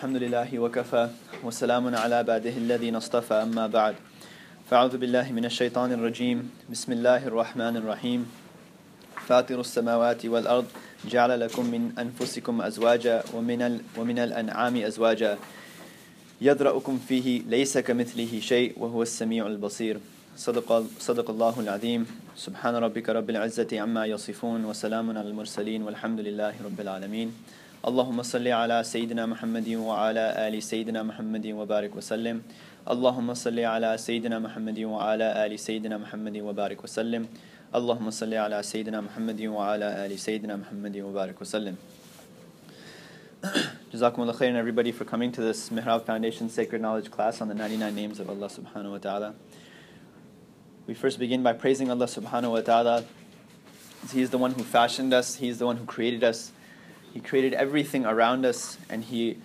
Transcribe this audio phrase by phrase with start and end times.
[0.00, 1.08] الحمد لله وكفى
[1.44, 3.94] وسلام على عباده الذين اصطفى أما بعد.
[4.70, 6.50] فأعوذ بالله من الشيطان الرجيم.
[6.72, 8.24] بسم الله الرحمن الرحيم.
[9.28, 10.64] فاطر السماوات والأرض
[11.04, 15.36] جعل لكم من أنفسكم أزواجا ومن, ال ومن الأنعام أزواجا.
[16.40, 20.00] يذرأكم فيه ليس كمثله شيء وهو السميع البصير.
[20.36, 22.06] صدق, صدق الله العظيم.
[22.36, 27.36] سبحان ربك رب العزة عما يصفون وسلام على المرسلين والحمد لله رب العالمين.
[27.88, 32.42] اللهم صل على سيدنا محمد وعلى آل سيدنا محمد وبارك وسلم
[32.90, 37.26] اللهم صل على سيدنا محمد وعلى آل سيدنا محمد وبارك وسلم
[37.74, 41.76] اللهم صل على سيدنا محمد وعلى آل سيدنا محمد وبارك وسلم
[43.90, 47.94] Jazakumullah khairan everybody for coming to this Mihrab Foundation Sacred Knowledge class on the 99
[47.94, 49.34] names of Allah subhanahu wa ta'ala.
[50.86, 53.04] We first begin by praising Allah subhanahu wa ta'ala.
[54.12, 56.52] He is the one who fashioned us, He is the one who created us.
[57.12, 59.38] He created everything around us and He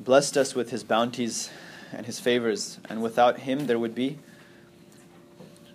[0.00, 1.50] blessed us with His bounties
[1.92, 2.78] and His favors.
[2.88, 4.18] And without Him, there would be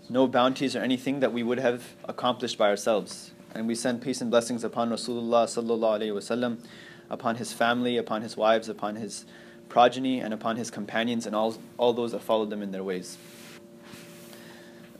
[0.10, 3.32] no bounties or anything that we would have accomplished by ourselves.
[3.54, 6.60] And we send peace and blessings upon Rasulullah sallallahu wasallam
[7.10, 9.26] upon his family, upon his wives, upon his
[9.70, 13.18] progeny, and upon his companions, and all, all those that followed them in their ways.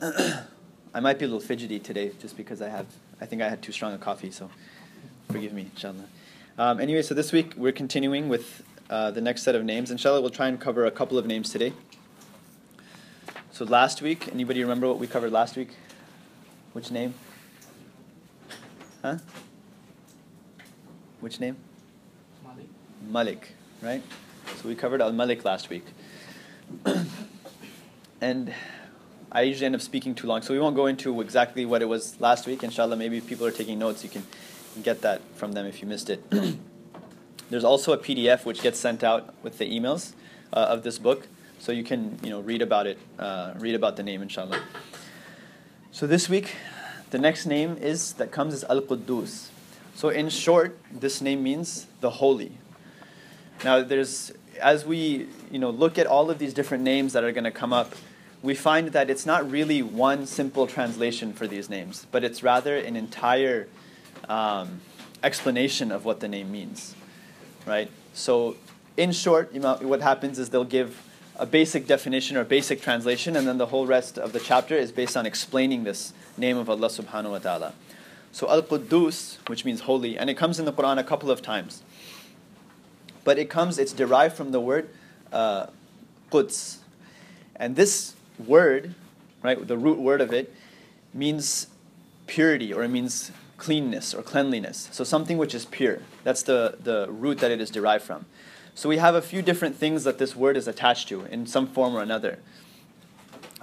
[0.00, 2.86] I might be a little fidgety today just because I have,
[3.20, 4.50] I think I had too strong a coffee, so
[5.30, 6.04] forgive me, inshallah.
[6.56, 9.90] Um, anyway, so this week we're continuing with uh, the next set of names.
[9.90, 11.72] Inshallah, we'll try and cover a couple of names today.
[13.52, 15.70] So last week, anybody remember what we covered last week?
[16.72, 17.14] Which name?
[19.02, 19.18] Huh?
[21.20, 21.56] Which name?
[22.44, 22.68] Malik,
[23.08, 24.02] Malik, right?
[24.60, 25.84] So we covered Al Malik last week.
[28.20, 28.52] and
[29.30, 31.86] I usually end up speaking too long, so we won't go into exactly what it
[31.86, 32.64] was last week.
[32.64, 34.24] Inshallah, maybe if people are taking notes, you can
[34.82, 36.22] get that from them if you missed it.
[37.50, 40.12] There's also a PDF which gets sent out with the emails
[40.52, 41.26] uh, of this book,
[41.58, 44.60] so you can you know read about it, uh, read about the name, inshallah.
[45.92, 46.56] So this week,
[47.10, 49.48] the next name is that comes is Al Quddus.
[49.94, 52.52] So in short, this name means the holy,
[53.64, 57.32] now, there's as we you know look at all of these different names that are
[57.32, 57.94] going to come up,
[58.42, 62.76] we find that it's not really one simple translation for these names, but it's rather
[62.76, 63.68] an entire
[64.28, 64.80] um,
[65.22, 66.94] explanation of what the name means,
[67.66, 67.90] right?
[68.14, 68.56] So,
[68.96, 71.02] in short, what happens is they'll give
[71.36, 74.90] a basic definition or basic translation, and then the whole rest of the chapter is
[74.90, 77.74] based on explaining this name of Allah subhanahu wa ta'ala.
[78.32, 81.42] So Al Quddus, which means holy, and it comes in the Quran a couple of
[81.42, 81.82] times
[83.28, 84.88] but it comes, it's derived from the word
[85.34, 85.66] uh,
[86.30, 86.78] Quds.
[87.56, 88.94] And this word,
[89.42, 90.54] right, the root word of it,
[91.12, 91.66] means
[92.26, 94.88] purity or it means cleanness or cleanliness.
[94.92, 96.00] So something which is pure.
[96.24, 98.24] That's the, the root that it is derived from.
[98.74, 101.66] So we have a few different things that this word is attached to in some
[101.66, 102.38] form or another.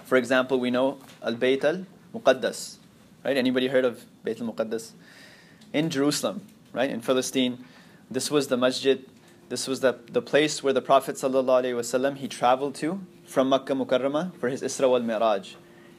[0.03, 2.77] For example, we know Al Bayt al Muqaddas.
[3.23, 3.37] Right?
[3.37, 4.91] Anybody heard of Bayt al Muqaddas?
[5.73, 6.89] In Jerusalem, right?
[6.89, 7.65] In Palestine,
[8.11, 9.03] this was the masjid
[9.47, 14.35] this was the, the place where the Prophet ﷺ, he traveled to from Makkah Mukarramah
[14.39, 15.53] for his Isra wal Mi'raj.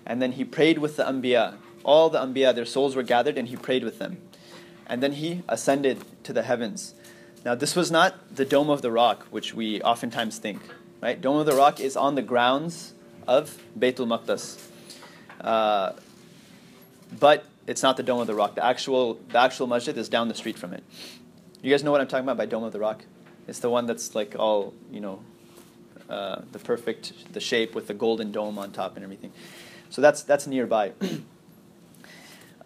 [0.04, 1.54] And then he prayed with the Anbiya.
[1.86, 4.18] All the Anbiya, their souls were gathered and he prayed with them.
[4.88, 6.94] And then he ascended to the heavens.
[7.44, 10.60] Now, this was not the Dome of the Rock, which we oftentimes think.
[11.00, 11.20] Right?
[11.20, 12.92] Dome of the Rock is on the grounds
[13.28, 14.60] of Baytul Maqdas.
[15.40, 15.92] Uh,
[17.20, 18.56] but it's not the Dome of the Rock.
[18.56, 20.82] The actual, the actual masjid is down the street from it.
[21.62, 23.04] You guys know what I'm talking about by Dome of the Rock?
[23.46, 25.20] It's the one that's like all, you know,
[26.10, 29.30] uh, the perfect, the shape with the golden dome on top and everything.
[29.90, 30.92] So that's, that's nearby.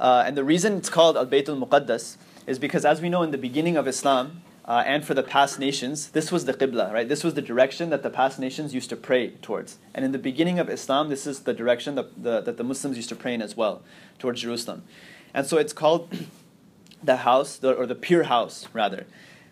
[0.00, 2.16] uh, and the reason it's called Al Baytul Muqaddas
[2.46, 5.58] is because, as we know in the beginning of Islam, uh, and for the past
[5.58, 7.08] nations, this was the Qibla, right?
[7.08, 9.78] This was the direction that the past nations used to pray towards.
[9.94, 12.96] And in the beginning of Islam, this is the direction that the, that the Muslims
[12.96, 13.82] used to pray in as well,
[14.18, 14.84] towards Jerusalem.
[15.34, 16.12] And so it's called
[17.02, 19.06] the house, the, or the pure house, rather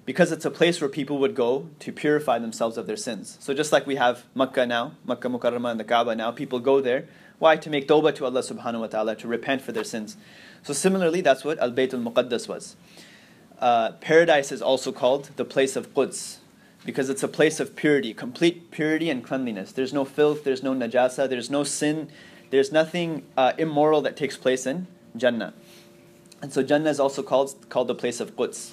[0.09, 3.37] because it's a place where people would go to purify themselves of their sins.
[3.41, 6.81] So just like we have Makkah now, Makkah Mukarramah and the Kaaba now, people go
[6.81, 7.07] there.
[7.39, 7.57] Why?
[7.57, 10.17] To make tawbah to Allah subhanahu wa ta'ala, to repent for their sins.
[10.63, 12.77] So similarly, that's what Al Bayt al Muqaddas was.
[13.61, 16.39] Uh, paradise is also called the place of Quds
[16.85, 19.73] because it's a place of purity, complete purity and cleanliness.
[19.73, 22.09] There's no filth, there's no najasa, there's no sin,
[22.51, 24.87] there's nothing uh, immoral that takes place in
[25.17, 25.55] Jannah.
[26.41, 28.73] And so Jannah is also called, called the place of Quds.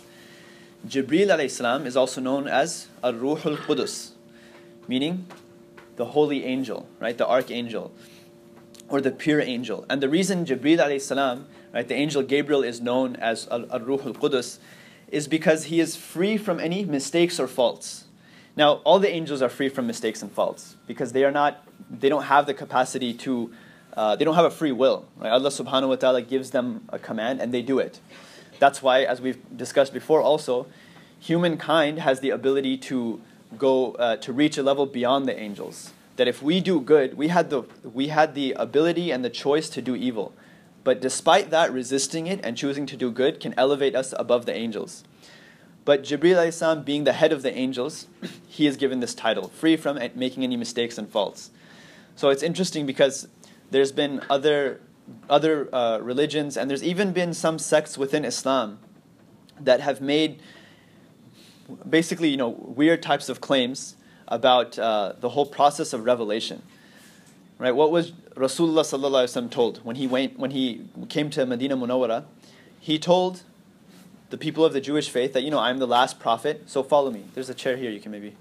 [0.88, 4.12] Jibril alayhi is also known as Ar-Ruhul Qudus,
[4.88, 5.26] meaning
[5.96, 7.18] the holy angel, right?
[7.18, 7.92] The archangel
[8.90, 9.86] or the pure angel.
[9.90, 14.60] And the reason Jibril alayhi salam, right, the angel Gabriel is known as Ar-Ruhul Qudus
[15.08, 18.06] is because he is free from any mistakes or faults.
[18.56, 22.10] Now, all the angels are free from mistakes and faults because they are not, they
[22.10, 23.52] don't have the capacity to,
[23.96, 25.06] uh, they don't have a free will.
[25.18, 25.30] Right?
[25.30, 28.00] Allah subhanahu wa ta'ala gives them a command and they do it.
[28.60, 30.68] That's why, as we've discussed before also,
[31.20, 33.22] humankind has the ability to
[33.58, 35.92] go, uh, to reach a level beyond the angels.
[36.16, 39.70] That if we do good, we had, the, we had the ability and the choice
[39.70, 40.34] to do evil.
[40.84, 44.56] But despite that, resisting it and choosing to do good can elevate us above the
[44.56, 45.04] angels.
[45.84, 48.08] But Jibril salam, being the head of the angels,
[48.48, 51.52] he is given this title, free from making any mistakes and faults.
[52.16, 53.28] So it's interesting because
[53.72, 54.82] there's been other
[55.30, 58.80] other uh, religions, and there's even been some sects within Islam
[59.60, 60.42] that have made
[61.88, 63.95] basically, you know, weird types of claims
[64.28, 66.62] about uh, the whole process of revelation.
[67.58, 67.72] Right?
[67.72, 72.26] What was Rasulullah sallallahu told when he went when he came to Medina Munawwara?
[72.80, 73.44] He told
[74.30, 77.12] the people of the Jewish faith that, you know, I'm the last prophet, so follow
[77.12, 77.24] me.
[77.34, 78.36] There's a chair here, you can maybe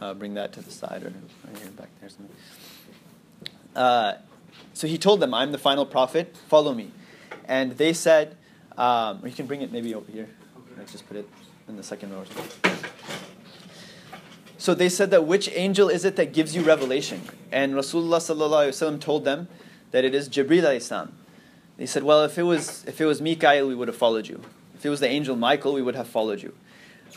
[0.00, 1.12] uh, bring that to the side or
[1.58, 2.10] here back there.
[2.10, 2.36] Something.
[3.74, 4.14] Uh,
[4.74, 6.90] so he told them, I'm the final prophet, follow me.
[7.46, 8.36] And they said,
[8.76, 10.28] um, you can bring it maybe over here.
[10.76, 11.28] Let's just put it
[11.68, 12.24] in the second row.
[14.60, 17.22] So they said that which angel is it that gives you revelation?
[17.50, 19.48] And Rasulullah told them
[19.90, 21.14] that it is Jibril Islam.
[21.78, 24.42] They said, well, if it was if it was Mikael, we would have followed you.
[24.74, 26.52] If it was the angel Michael, we would have followed you.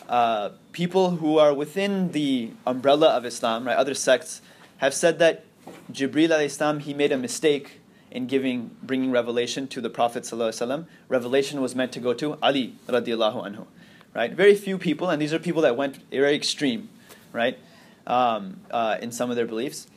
[0.07, 4.41] Uh, people who are within the umbrella of Islam, right, other sects,
[4.77, 5.43] have said that
[5.91, 10.85] Jibril Islam he made a mistake in giving bringing revelation to the Prophet ﷺ.
[11.09, 13.65] Revelation was meant to go to Ali radiallahu anhu.
[14.13, 14.31] Right?
[14.31, 16.87] Very few people, and these are people that went very extreme,
[17.33, 17.59] right?
[18.07, 19.87] Um, uh, in some of their beliefs.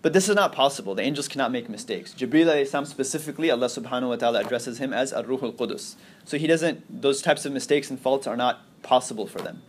[0.00, 0.94] But this is not possible.
[0.94, 2.12] The angels cannot make mistakes.
[2.12, 5.96] Jibril Islam specifically, Allah subhanahu wa ta'ala addresses him as Ar-Ruhul Qudus.
[6.24, 9.62] So he doesn't, those types of mistakes and faults are not possible for them.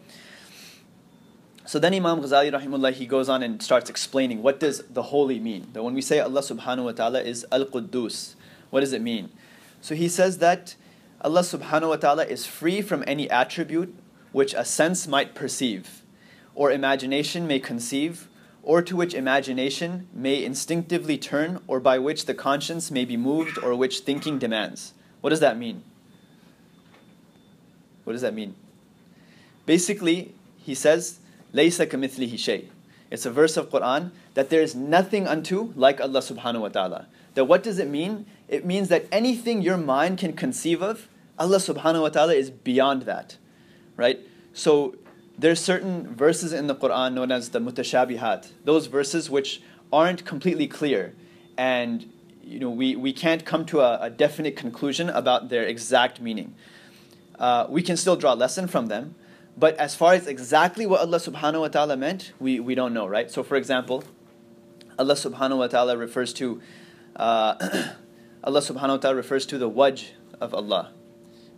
[1.65, 5.39] So then Imam Ghazali rahimullah, he goes on and starts explaining what does the holy
[5.39, 5.69] mean?
[5.73, 8.35] That when we say Allah subhanahu wa ta'ala is Al-Quddus,
[8.69, 9.31] what does it mean?
[9.81, 10.75] So he says that
[11.21, 13.95] Allah subhanahu wa ta'ala is free from any attribute
[14.31, 16.03] which a sense might perceive,
[16.55, 18.27] or imagination may conceive,
[18.63, 23.59] or to which imagination may instinctively turn, or by which the conscience may be moved,
[23.59, 24.93] or which thinking demands.
[25.21, 25.83] What does that mean?
[28.05, 28.55] What does that mean?
[29.65, 31.19] Basically, he says,
[31.53, 32.69] Laysa kamithlihi shay.
[33.11, 37.07] It's a verse of Quran that there is nothing unto like Allah subhanahu wa ta'ala.
[37.35, 38.25] That what does it mean?
[38.47, 41.07] It means that anything your mind can conceive of,
[41.37, 43.37] Allah subhanahu wa ta'ala is beyond that.
[43.95, 44.19] Right?
[44.53, 44.95] So
[45.37, 49.61] there's certain verses in the Quran known as the mutashabihat, those verses which
[49.91, 51.13] aren't completely clear,
[51.57, 52.11] and
[52.43, 56.55] you know we, we can't come to a, a definite conclusion about their exact meaning.
[57.37, 59.15] Uh, we can still draw a lesson from them,
[59.57, 63.07] but as far as exactly what Allah subhanahu wa ta'ala meant, we, we don't know,
[63.07, 63.29] right?
[63.29, 64.03] So for example,
[64.97, 66.61] Allah subhanahu wa ta'ala refers to
[67.15, 67.55] uh,
[68.43, 70.91] Allah subhanahu wa ta'ala refers to the wajh of Allah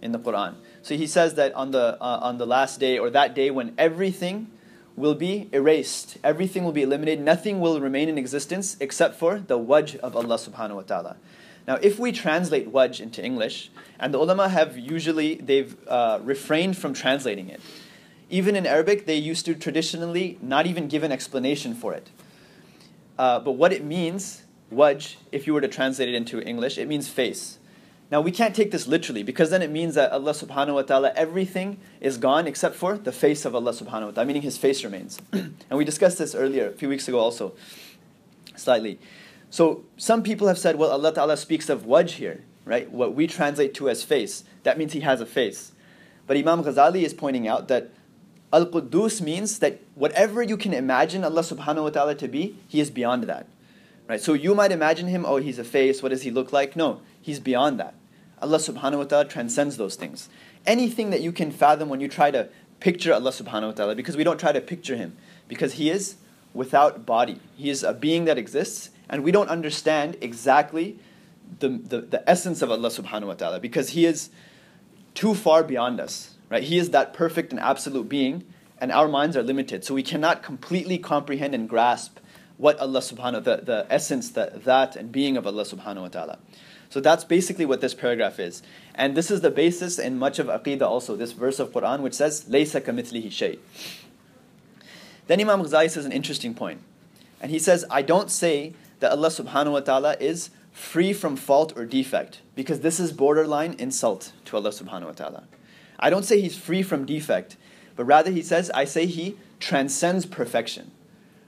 [0.02, 0.56] in the Quran.
[0.88, 3.74] So he says that on the, uh, on the last day or that day when
[3.78, 4.50] everything
[4.96, 9.60] will be erased, everything will be eliminated, nothing will remain in existence except for the
[9.60, 11.18] wajh of Allah subhanahu wa ta'ala.
[11.68, 13.70] Now, if we translate wajh into English,
[14.00, 17.60] and the ulama have usually, they've uh, refrained from translating it.
[18.30, 22.10] Even in Arabic, they used to traditionally not even give an explanation for it.
[23.20, 26.88] Uh, but what it means, wajh, if you were to translate it into English, it
[26.88, 27.60] means face.
[28.10, 31.12] Now we can't take this literally because then it means that Allah subhanahu wa ta'ala,
[31.16, 34.84] everything is gone except for the face of Allah subhanahu wa ta'ala, meaning his face
[34.84, 35.20] remains.
[35.34, 37.54] and we discussed this earlier, a few weeks ago also,
[38.56, 39.00] slightly.
[39.50, 42.90] So some people have said, well, Allah ta'ala speaks of wajh here, right?
[42.90, 44.46] What we translate to as face.
[44.64, 45.74] That means he has a face.
[46.28, 47.90] But Imam Ghazali is pointing out that
[48.54, 52.90] Al-Quddus means that whatever you can imagine Allah subhanahu wa ta'ala to be, he is
[52.90, 53.48] beyond that.
[54.08, 54.22] Right?
[54.22, 56.76] So you might imagine him, oh, he's a face, what does he look like?
[56.76, 57.94] No, he's beyond that.
[58.42, 60.30] Allah subhanahu wa ta'ala transcends those things.
[60.66, 62.50] Anything that you can fathom when you try to
[62.80, 66.16] picture Allah subhanahu wa ta'ala, because we don't try to picture him, because he is
[66.54, 67.40] without body.
[67.56, 71.00] He is a being that exists, and we don't understand exactly
[71.60, 74.30] the, the, the essence of Allah subhanahu wa ta'ala, because he is
[75.16, 76.36] too far beyond us.
[76.50, 76.64] Right?
[76.64, 78.46] He is that perfect and absolute being,
[78.80, 79.84] and our minds are limited.
[79.84, 82.20] So we cannot completely comprehend and grasp
[82.58, 86.40] what Allah subhanahu the, the essence, the that and being of Allah subhanahu wa ta'ala.
[86.90, 88.64] So that's basically what this paragraph is.
[88.96, 92.14] And this is the basis in much of Aqidah also, this verse of Quran which
[92.14, 93.60] says, Laysa kamithlihi shay.
[95.28, 96.82] Then Imam Ghazali says an interesting point.
[97.42, 101.74] And he says, I don't say that Allah subhanahu wa ta'ala is free from fault
[101.76, 105.44] or defect, because this is borderline insult to Allah subhanahu wa ta'ala.
[106.00, 107.58] I don't say he's free from defect,
[107.96, 110.92] but rather he says, I say he transcends perfection.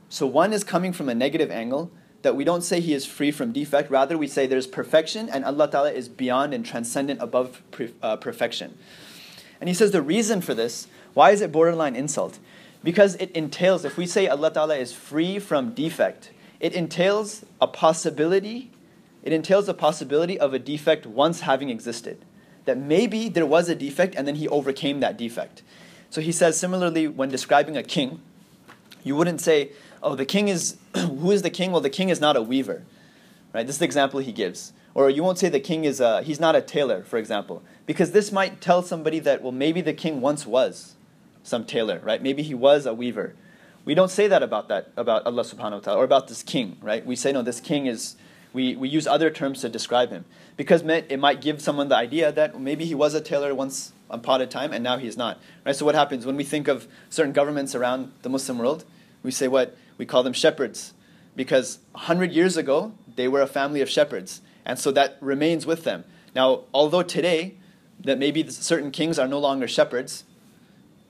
[0.10, 1.92] So one is coming from a negative angle
[2.24, 5.46] that we don't say he is free from defect, rather we say there's perfection and
[5.46, 7.62] Allah Ta'ala is beyond and transcendent above
[8.02, 8.78] uh, perfection.
[9.62, 12.40] And he says the reason for this, why is it borderline insult?
[12.84, 17.68] Because it entails, if we say Allah Ta'ala is free from defect, it entails a
[17.68, 18.72] possibility,
[19.24, 22.26] it entails a possibility of a defect once having existed.
[22.66, 25.62] That maybe there was a defect and then he overcame that defect.
[26.10, 28.22] So he says similarly when describing a king,
[29.04, 31.72] you wouldn't say, oh, the king is, who is the king?
[31.72, 32.84] Well, the king is not a weaver,
[33.54, 33.66] right?
[33.66, 34.74] This is the example he gives.
[34.94, 38.12] Or you won't say the king is a, he's not a tailor, for example, because
[38.12, 40.96] this might tell somebody that, well, maybe the king once was
[41.44, 42.22] some tailor, right?
[42.22, 43.36] Maybe he was a weaver.
[43.86, 46.78] We don't say that about that, about Allah subhanahu wa ta'ala, or about this king,
[46.82, 47.06] right?
[47.06, 48.16] We say, no, this king is,
[48.52, 50.26] we, we use other terms to describe him.
[50.58, 54.42] Because it might give someone the idea that maybe he was a tailor once upon
[54.42, 55.40] a time and now he is not.
[55.66, 55.76] Right?
[55.76, 58.84] So what happens when we think of certain governments around the Muslim world?
[59.24, 59.78] We say what?
[60.00, 60.96] We call them shepherds.
[61.36, 64.42] Because 100 years ago, they were a family of shepherds.
[64.66, 66.06] And so that remains with them.
[66.34, 67.56] Now, although today,
[68.04, 70.24] that maybe certain kings are no longer shepherds,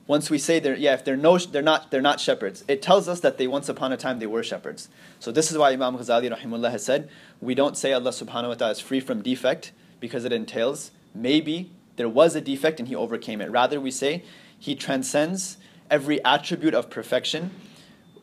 [0.09, 3.07] once we say they're yeah if they're no they're not they're not shepherds it tells
[3.07, 5.95] us that they once upon a time they were shepherds so this is why imam
[5.95, 7.07] ghazali rahimullah has said
[7.39, 11.71] we don't say allah subhanahu wa ta'ala is free from defect because it entails maybe
[11.97, 14.23] there was a defect and he overcame it rather we say
[14.57, 15.57] he transcends
[15.91, 17.51] every attribute of perfection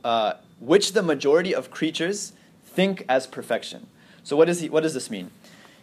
[0.02, 2.32] uh, which the majority of creatures
[2.64, 3.86] think as perfection
[4.22, 5.30] so what, is he, what does this mean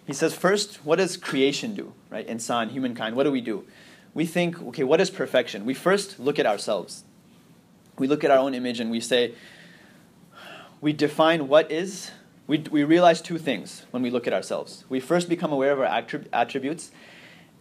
[0.06, 3.65] he says first what does creation do right insan humankind what do we do
[4.13, 5.65] we think, okay, what is perfection?
[5.65, 7.03] We first look at ourselves.
[7.98, 9.34] We look at our own image and we say,
[10.82, 12.12] we define what is,
[12.46, 14.84] we, we realize two things when we look at ourselves.
[14.89, 16.92] We first become aware of our attrib- attributes,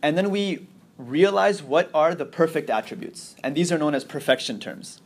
[0.02, 0.66] and then we
[0.98, 3.36] realize what are the perfect attributes.
[3.42, 5.00] And these are known as perfection terms.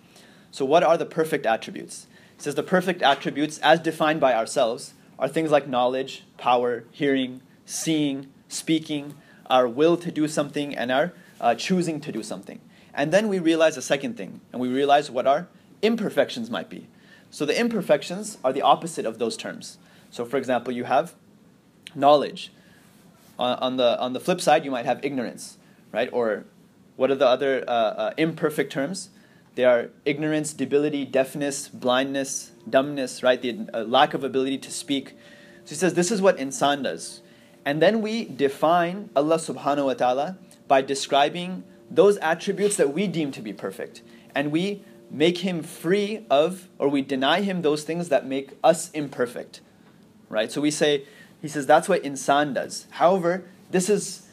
[0.56, 2.06] So, what are the perfect attributes?
[2.34, 7.42] It says the perfect attributes, as defined by ourselves, are things like knowledge, power, hearing,
[7.66, 9.12] seeing, speaking,
[9.50, 12.62] our will to do something, and our uh, choosing to do something.
[12.94, 15.46] And then we realize a second thing, and we realize what our
[15.82, 16.86] imperfections might be.
[17.30, 19.76] So the imperfections are the opposite of those terms.
[20.10, 21.14] So, for example, you have
[21.94, 22.50] knowledge.
[23.38, 25.58] On, on the, on the flip side, you might have ignorance,
[25.92, 26.08] right?
[26.14, 26.46] Or
[26.96, 29.10] what are the other uh, uh, imperfect terms?
[29.56, 33.40] They are ignorance, debility, deafness, blindness, dumbness, right?
[33.40, 35.14] The uh, lack of ability to speak.
[35.64, 37.22] So he says this is what insan does.
[37.64, 43.32] And then we define Allah subhanahu wa ta'ala by describing those attributes that we deem
[43.32, 44.02] to be perfect.
[44.34, 48.90] And we make him free of, or we deny him those things that make us
[48.90, 49.62] imperfect.
[50.28, 50.52] Right?
[50.52, 51.04] So we say,
[51.40, 52.86] he says that's what insan does.
[52.90, 54.25] However, this is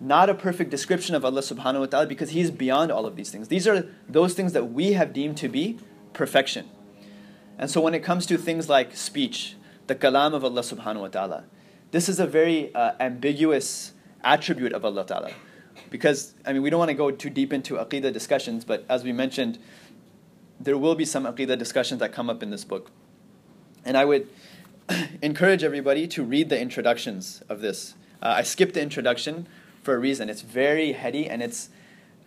[0.00, 3.16] not a perfect description of Allah subhanahu wa ta'ala because He is beyond all of
[3.16, 3.48] these things.
[3.48, 5.78] These are those things that we have deemed to be
[6.12, 6.68] perfection.
[7.58, 9.56] And so when it comes to things like speech,
[9.88, 11.44] the kalam of Allah subhanahu wa ta'ala,
[11.90, 15.30] this is a very uh, ambiguous attribute of Allah ta'ala
[15.90, 19.04] because I mean we don't want to go too deep into aqidah discussions, but as
[19.04, 19.58] we mentioned,
[20.60, 22.90] there will be some aqidah discussions that come up in this book,
[23.84, 24.28] and I would
[25.22, 27.94] encourage everybody to read the introductions of this.
[28.20, 29.46] Uh, I skipped the introduction
[29.88, 30.28] for a reason.
[30.28, 31.70] It's very heady and it's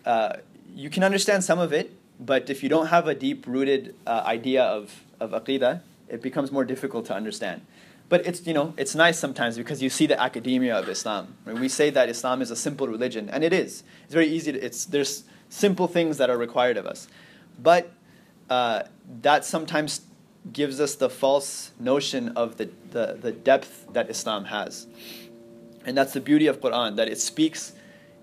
[0.04, 0.38] uh,
[0.74, 4.24] you can understand some of it, but if you don't have a deep rooted uh,
[4.26, 7.62] idea of of aqidah, it becomes more difficult to understand.
[8.10, 11.36] But it's, you know, it's nice sometimes because you see the academia of Islam.
[11.46, 13.84] we say that Islam is a simple religion, and it is.
[14.06, 14.52] It's very easy.
[14.54, 17.08] To, it's, there's simple things that are required of us.
[17.70, 17.94] But
[18.50, 18.84] uh,
[19.22, 20.02] that sometimes
[20.52, 24.88] gives us the false notion of the, the, the depth that Islam has.
[25.86, 27.74] And that's the beauty of Quran, that it speaks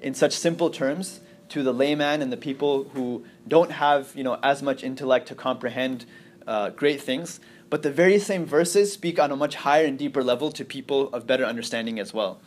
[0.01, 4.39] in such simple terms to the layman and the people who don't have you know,
[4.43, 6.05] as much intellect to comprehend
[6.47, 10.23] uh, great things, but the very same verses speak on a much higher and deeper
[10.23, 12.41] level to people of better understanding as well.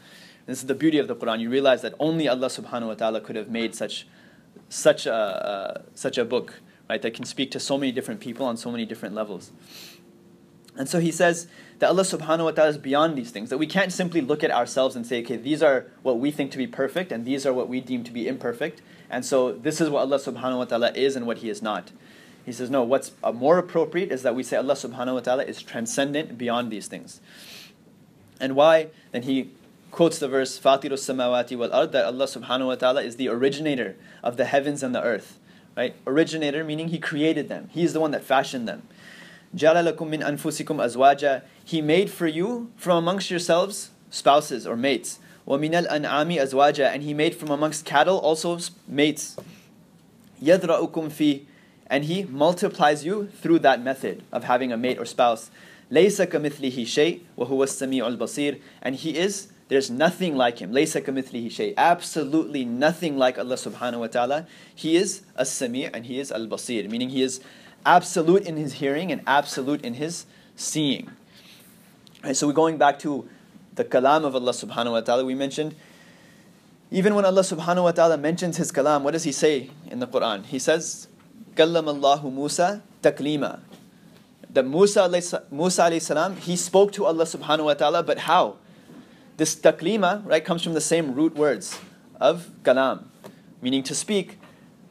[0.47, 1.39] This is the beauty of the Quran.
[1.39, 4.07] You realize that only Allah subhanahu wa ta'ala could have made such,
[4.69, 6.55] such, a, uh, such a book,
[6.89, 9.51] right, that can speak to so many different people on so many different levels.
[10.75, 11.47] And so he says
[11.81, 14.51] that Allah subhanahu wa ta'ala is beyond these things, that we can't simply look at
[14.51, 17.51] ourselves and say, okay, these are what we think to be perfect, and these are
[17.51, 18.83] what we deem to be imperfect.
[19.09, 21.91] And so this is what Allah subhanahu wa ta'ala is and what He is not.
[22.45, 25.63] He says, no, what's more appropriate is that we say Allah subhanahu wa ta'ala is
[25.63, 27.19] transcendent beyond these things.
[28.39, 28.89] And why?
[29.11, 29.49] Then he
[29.89, 33.95] quotes the verse, Fatiru samawati wal ard, that Allah subhanahu wa ta'ala is the originator
[34.21, 35.39] of the heavens and the earth.
[35.75, 35.95] Right?
[36.05, 37.69] Originator meaning he created them.
[37.71, 38.83] He is the one that fashioned them.
[39.54, 41.42] Jalalakum min anfusikum azwaja.
[41.64, 45.18] He made for you from amongst yourselves spouses or mates.
[45.44, 46.92] Wa minal an'ami azwaja.
[46.92, 48.58] And he made from amongst cattle also
[48.88, 49.36] mates.
[50.42, 51.44] يَذْرَأُكُمْ فِي
[51.86, 55.50] And He multiplies you through that method of having a mate or spouse.
[55.90, 60.72] لَيْسَ كَمِثْلِهِ شَيْء وَهُوَ السَّمِيعُ الْبَصِيرُ And He is, there's nothing like Him.
[60.72, 64.46] لَيْسَ كَمِثْلِهِ شَيْء Absolutely nothing like Allah subhanahu wa ta'ala.
[64.74, 67.40] He is as-sami' and He is al-basir, meaning He is
[67.85, 71.09] absolute in his hearing and absolute in his seeing.
[72.33, 73.27] So we're going back to
[73.75, 75.75] the kalam of Allah subhanahu wa ta'ala we mentioned.
[76.91, 80.07] Even when Allah subhanahu wa ta'ala mentions his kalam, what does he say in the
[80.07, 80.45] Quran?
[80.45, 81.07] He says,
[81.55, 83.61] Kallam Allahu Musa taklima.
[84.49, 85.07] That Musa,
[85.49, 88.57] Musa alayhi salam, he spoke to Allah subhanahu wa ta'ala, but how?
[89.37, 91.79] This taklima, right, comes from the same root words
[92.19, 93.05] of kalam,
[93.61, 94.37] meaning to speak.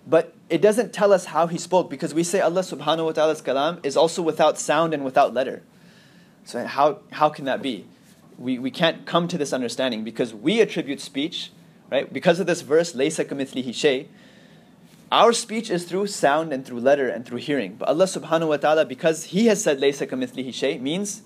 [0.06, 3.40] But it doesn't tell us how he spoke because we say Allah subhanahu wa ta'ala's
[3.40, 5.62] kalam is also without sound and without letter.
[6.44, 7.86] So how, how can that be?
[8.36, 11.52] We, we can't come to this understanding because we attribute speech
[11.90, 12.12] right?
[12.12, 14.08] Because of this verse, laysa kamithlihi shay,
[15.12, 17.74] our speech is through sound and through letter and through hearing.
[17.74, 21.22] But Allah subhanahu wa ta'ala, because He has said laysa kamithlihi shay, means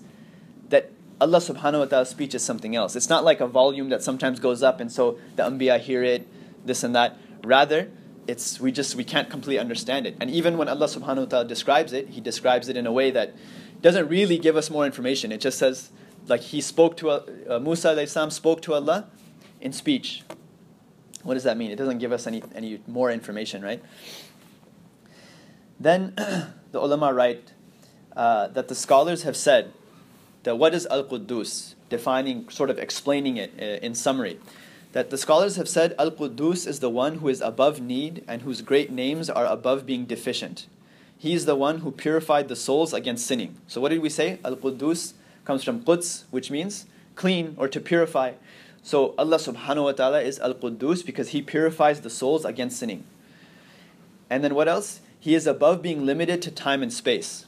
[0.69, 0.91] that
[1.21, 2.95] Allah subhanahu wa ta'ala's speech is something else.
[2.95, 6.27] It's not like a volume that sometimes goes up and so the anbiya hear it,
[6.65, 7.17] this and that.
[7.43, 7.91] Rather,
[8.27, 10.15] it's we just we can't completely understand it.
[10.19, 13.11] And even when Allah subhanahu wa ta'ala describes it, He describes it in a way
[13.11, 13.35] that
[13.81, 15.31] doesn't really give us more information.
[15.31, 15.89] It just says
[16.27, 19.07] like He spoke to uh, Musa alayhi spoke to Allah
[19.61, 20.23] in speech.
[21.23, 21.71] What does that mean?
[21.71, 23.83] It doesn't give us any, any more information, right?
[25.79, 26.13] Then
[26.71, 27.51] the ulama write
[28.15, 29.73] uh, that the scholars have said
[30.43, 34.39] that what is Al Quddus, defining, sort of explaining it uh, in summary.
[34.95, 38.43] That the scholars have said Al Quddus is the one who is above need and
[38.43, 40.67] whose great names are above being deficient.
[41.17, 43.57] He is the one who purified the souls against sinning.
[43.67, 44.39] So, what did we say?
[44.45, 45.11] Al Quddus
[45.43, 46.85] comes from Quds, which means
[47.15, 48.35] clean or to purify.
[48.83, 53.03] So Allah subhanahu wa ta'ala is Al Quddus because He purifies the souls against sinning.
[54.29, 55.01] And then what else?
[55.19, 57.47] He is above being limited to time and space.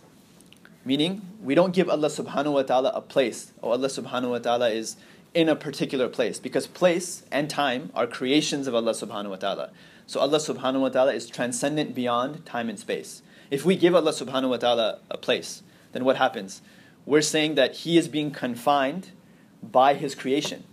[0.84, 3.54] Meaning, we don't give Allah subhanahu wa ta'ala a place.
[3.64, 4.98] Oh, Allah subhanahu wa ta'ala is
[5.34, 6.40] in a particular place.
[6.40, 9.72] Because place and time are creations of Allah subhanahu wa ta'ala.
[10.06, 13.22] So Allah subhanahu wa ta'ala is transcendent beyond time and space.
[13.52, 16.62] If we give Allah subhanahu wa ta'ala a place, then what happens?
[17.06, 19.12] We're saying that He is being confined
[19.64, 20.64] by His creation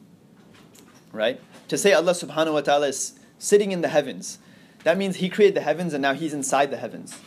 [1.14, 1.40] right?
[1.68, 4.38] To say Allah subhanahu wa ta'ala is sitting in the heavens,
[4.82, 7.18] that means He created the heavens and now He's inside the heavens.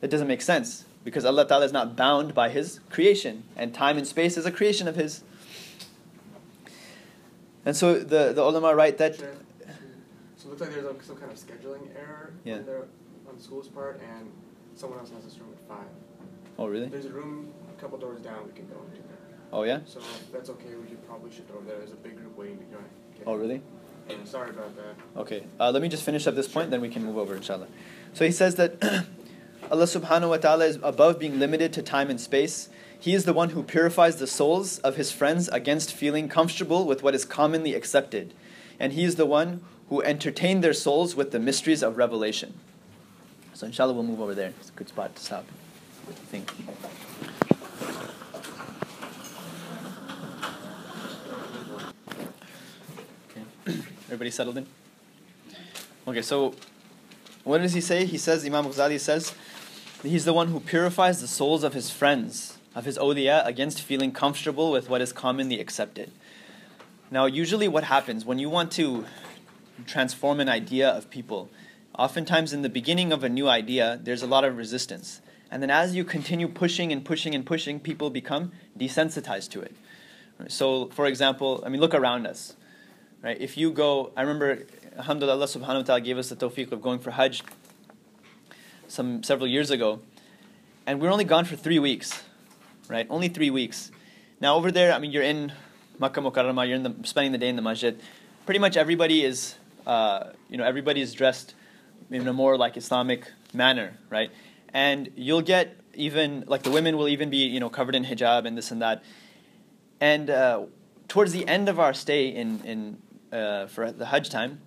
[0.00, 3.98] That doesn't make sense because Allah ta'ala is not bound by His creation, and time
[3.98, 5.22] and space is a creation of His.
[7.66, 9.16] And so the, the ulama write that.
[9.16, 12.56] So it looks like there's some kind of scheduling error yeah.
[12.56, 12.82] on, their,
[13.28, 14.30] on the school's part, and
[14.74, 15.86] someone else has this room at 5.
[16.58, 16.88] Oh, really?
[16.88, 19.02] There's a room a couple doors down we can go into.
[19.52, 19.80] Oh, yeah?
[19.86, 20.00] So
[20.32, 21.78] that's okay, we should probably shift over there.
[21.78, 22.84] There's a big group waiting to join.
[23.26, 23.62] Oh, really?
[24.08, 25.20] Yeah, sorry about that.
[25.20, 27.68] Okay, uh, let me just finish up this point, then we can move over, inshallah.
[28.12, 28.82] So he says that
[29.70, 32.68] Allah subhanahu wa ta'ala is above being limited to time and space.
[33.04, 37.02] He is the one who purifies the souls of his friends against feeling comfortable with
[37.02, 38.32] what is commonly accepted.
[38.80, 42.54] And he is the one who entertained their souls with the mysteries of revelation.
[43.52, 44.54] So inshallah we'll move over there.
[44.58, 45.44] It's a good spot to stop.
[46.06, 46.50] What do you think?
[54.06, 54.66] Everybody settled in?
[56.08, 56.54] Okay, so
[57.42, 58.06] what does he say?
[58.06, 59.34] He says, Imam Ghazali says,
[60.02, 64.12] he's the one who purifies the souls of his friends, of his awliya, against feeling
[64.12, 66.10] comfortable with what is commonly accepted.
[67.10, 69.04] Now, usually what happens when you want to
[69.86, 71.48] transform an idea of people,
[71.98, 75.20] oftentimes in the beginning of a new idea, there's a lot of resistance.
[75.50, 79.76] And then as you continue pushing and pushing and pushing, people become desensitized to it.
[80.48, 82.56] So, for example, I mean, look around us.
[83.22, 83.40] Right?
[83.40, 86.82] If you go, I remember, alhamdulillah, Allah subhanahu wa ta'ala gave us the tawfiq of
[86.82, 87.42] going for Hajj
[88.88, 90.00] some several years ago.
[90.86, 92.24] And we are only gone for three weeks,
[92.88, 93.06] right?
[93.10, 93.90] Only three weeks.
[94.40, 95.52] Now over there, I mean, you're in
[95.98, 98.00] Makkah Mukarramah, you're in the, spending the day in the masjid.
[98.46, 99.54] Pretty much everybody is,
[99.86, 101.54] uh, you know, everybody is dressed
[102.10, 104.30] in a more like Islamic manner, right?
[104.72, 108.44] And you'll get even like the women will even be, you know, covered in hijab
[108.44, 109.02] and this and that.
[110.00, 110.64] And uh,
[111.08, 112.98] towards the end of our stay in in
[113.32, 114.60] uh, for the Hajj time,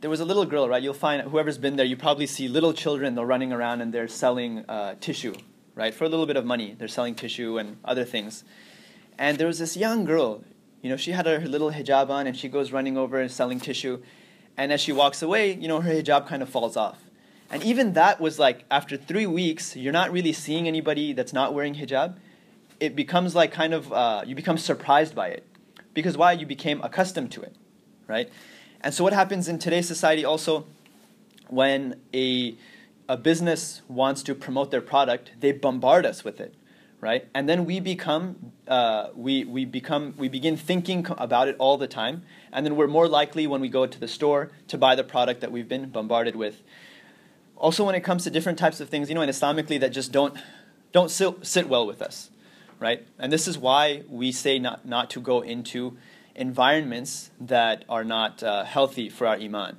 [0.00, 0.82] there was a little girl, right?
[0.82, 3.14] You'll find whoever's been there, you probably see little children.
[3.14, 5.34] They're running around and they're selling uh, tissue,
[5.78, 5.94] right?
[5.94, 8.44] For a little bit of money, they're selling tissue and other things.
[9.16, 10.44] And there was this young girl.
[10.82, 13.60] You know, she had her little hijab on and she goes running over and selling
[13.60, 14.02] tissue.
[14.56, 16.98] And as she walks away, you know, her hijab kind of falls off.
[17.50, 21.54] And even that was like after three weeks, you're not really seeing anybody that's not
[21.54, 22.16] wearing hijab.
[22.78, 25.46] It becomes like kind of uh, you become surprised by it
[25.94, 26.32] because why?
[26.32, 27.54] You became accustomed to it
[28.08, 28.28] right?
[28.80, 30.66] And so what happens in today's society also
[31.48, 32.56] when a
[33.08, 36.54] a business wants to promote their product, they bombard us with it,
[37.00, 37.26] right?
[37.34, 41.88] And then we become, uh, we, we become, we begin thinking about it all the
[41.88, 45.04] time, and then we're more likely when we go to the store to buy the
[45.04, 46.62] product that we've been bombarded with.
[47.56, 50.12] Also, when it comes to different types of things, you know, in Islamically that just
[50.12, 50.36] don't
[50.90, 52.30] don't sit, sit well with us,
[52.78, 53.06] right?
[53.18, 55.96] And this is why we say not not to go into
[56.34, 59.76] environments that are not uh, healthy for our iman,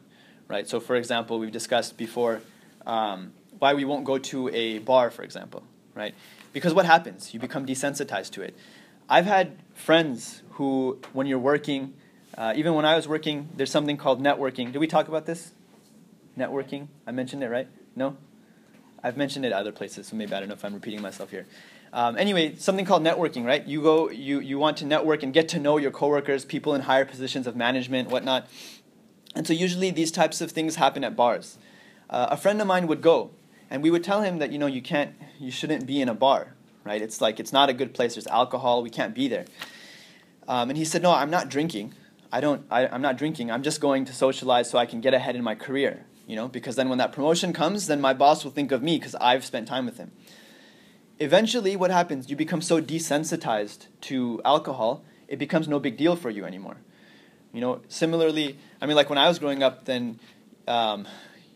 [0.48, 0.68] right?
[0.68, 2.42] So, for example, we've discussed before
[2.90, 6.16] um, why we won't go to a bar, for example, right?
[6.54, 7.34] Because what happens?
[7.34, 8.56] You become desensitized to it.
[9.08, 11.94] I've had friends who, when you're working,
[12.36, 14.72] uh, even when I was working, there's something called networking.
[14.72, 15.52] Did we talk about this?
[16.38, 16.88] Networking?
[17.06, 17.68] I mentioned it, right?
[17.96, 18.18] No?
[19.04, 21.46] I've mentioned it other places, so maybe I don't know if I'm repeating myself here.
[21.94, 23.66] Um, anyway, something called networking, right?
[23.66, 26.82] You go, you, you want to network and get to know your coworkers, people in
[26.82, 28.48] higher positions of management, whatnot.
[29.36, 31.58] And so usually these types of things happen at bars.
[32.10, 33.32] Uh, a friend of mine would go,
[33.70, 36.14] and we would tell him that you know you can't, you shouldn't be in a
[36.14, 37.02] bar, right?
[37.02, 38.16] It's like it's not a good place.
[38.16, 38.82] There's alcohol.
[38.82, 39.46] We can't be there.
[40.48, 41.94] Um, and he said, no, I'm not drinking.
[42.32, 42.66] I don't.
[42.72, 43.52] I, I'm not drinking.
[43.52, 46.06] I'm just going to socialize so I can get ahead in my career.
[46.28, 48.98] You know, because then when that promotion comes, then my boss will think of me
[49.00, 50.12] because I've spent time with him
[51.20, 56.30] eventually what happens you become so desensitized to alcohol it becomes no big deal for
[56.30, 56.78] you anymore
[57.54, 60.20] you know similarly i mean like when i was growing up then
[60.68, 61.08] um,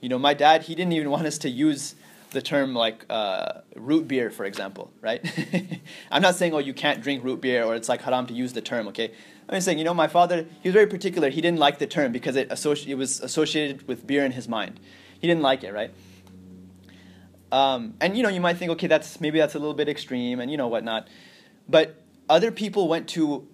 [0.03, 1.95] you know my dad he didn't even want us to use
[2.31, 5.21] the term like uh, root beer for example right
[6.11, 8.53] i'm not saying oh you can't drink root beer or it's like haram to use
[8.53, 9.11] the term okay
[9.49, 12.11] i'm saying you know my father he was very particular he didn't like the term
[12.11, 14.79] because it, associ- it was associated with beer in his mind
[15.19, 15.91] he didn't like it right
[17.53, 20.39] um, and you know, you might think, okay, that's maybe that's a little bit extreme,
[20.39, 21.07] and you know whatnot.
[21.69, 23.47] But other people went to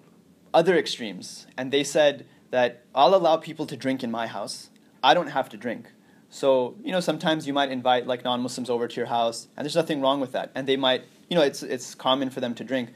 [0.53, 4.69] other extremes, and they said that I'll allow people to drink in my house.
[5.03, 5.91] I don't have to drink.
[6.29, 9.75] So you know, sometimes you might invite like non-Muslims over to your house, and there's
[9.75, 10.51] nothing wrong with that.
[10.55, 12.89] And they might, you know, it's it's common for them to drink,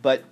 [0.00, 0.24] but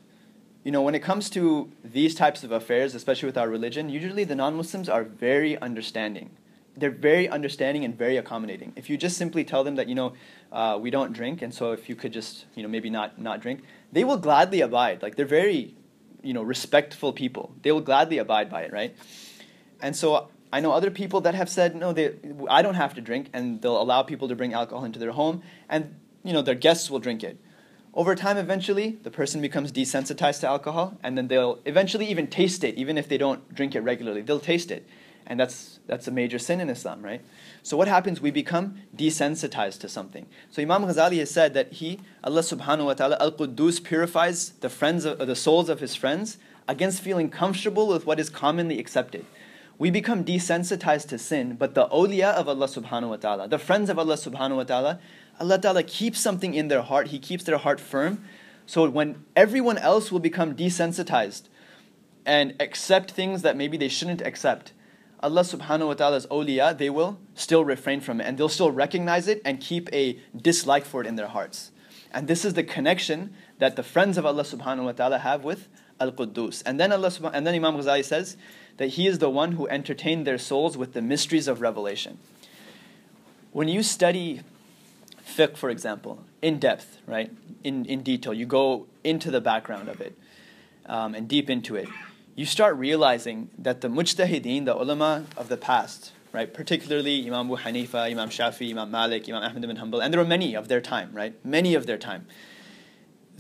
[0.65, 4.23] you know, when it comes to these types of affairs, especially with our religion, usually
[4.23, 6.31] the non-Muslims are very understanding
[6.77, 8.73] they're very understanding and very accommodating.
[8.77, 10.15] If you just simply tell them that you know
[10.51, 13.41] uh, we don't drink, and so if you could just you know maybe not not
[13.41, 15.03] drink, they will gladly abide.
[15.03, 15.75] Like they're very
[16.23, 17.55] you know respectful people.
[17.63, 18.97] They will gladly abide by it, right?
[19.81, 22.15] And so I know other people that have said no, they
[22.49, 25.43] I don't have to drink, and they'll allow people to bring alcohol into their home,
[25.69, 27.39] and you know their guests will drink it.
[27.95, 32.65] Over time, eventually, the person becomes desensitized to alcohol, and then they'll eventually even taste
[32.65, 34.23] it, even if they don't drink it regularly.
[34.23, 34.87] They'll taste it
[35.27, 37.23] and that's that's a major sin in Islam, right?
[37.63, 38.21] So what happens?
[38.21, 40.27] We become desensitized to something.
[40.51, 44.69] So Imam Ghazali has said that he, Allah Subhanahu wa Taala, Al Quddus purifies the
[44.69, 46.39] friends of, the souls of his friends
[46.69, 49.25] against feeling comfortable with what is commonly accepted.
[49.83, 53.91] We become desensitized to sin, but the awliya of Allah Subhanahu wa Taala, the friends
[53.91, 55.01] of Allah Subhanahu wa Taala,
[55.41, 57.09] Allah Taala keeps something in their heart.
[57.09, 58.25] He keeps their heart firm.
[58.65, 61.49] So when everyone else will become desensitized
[62.25, 64.73] and accept things that maybe they shouldn't accept
[65.21, 69.27] Allah subhanahu wa ta'ala's awliya, they will still refrain from it and they'll still recognize
[69.27, 71.73] it and keep a dislike for it in their hearts.
[72.13, 75.67] And this is the connection that the friends of Allah subhanahu wa ta'ala have with
[76.03, 76.63] Al Quddus.
[76.67, 78.37] And then Allah and then Imam Ghazali says
[78.77, 82.19] that he is the one who entertained their souls with the mysteries of revelation.
[83.53, 84.41] When you study
[85.27, 87.31] fiqh, for example, in depth, right,
[87.63, 90.19] in, in detail, you go into the background of it
[90.87, 91.89] um, and deep into it
[92.35, 97.63] you start realizing that the mujtahideen, the ulama of the past, right, particularly Imam Abu
[97.63, 100.81] Hanifa, Imam Shafi, Imam Malik, Imam Ahmad ibn Hanbal, and there were many of their
[100.81, 102.27] time, right, many of their time.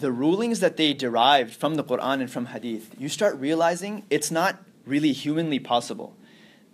[0.02, 4.30] The rulings that they derived from the Quran and from Hadith, you start realizing it's
[4.30, 6.16] not really humanly possible.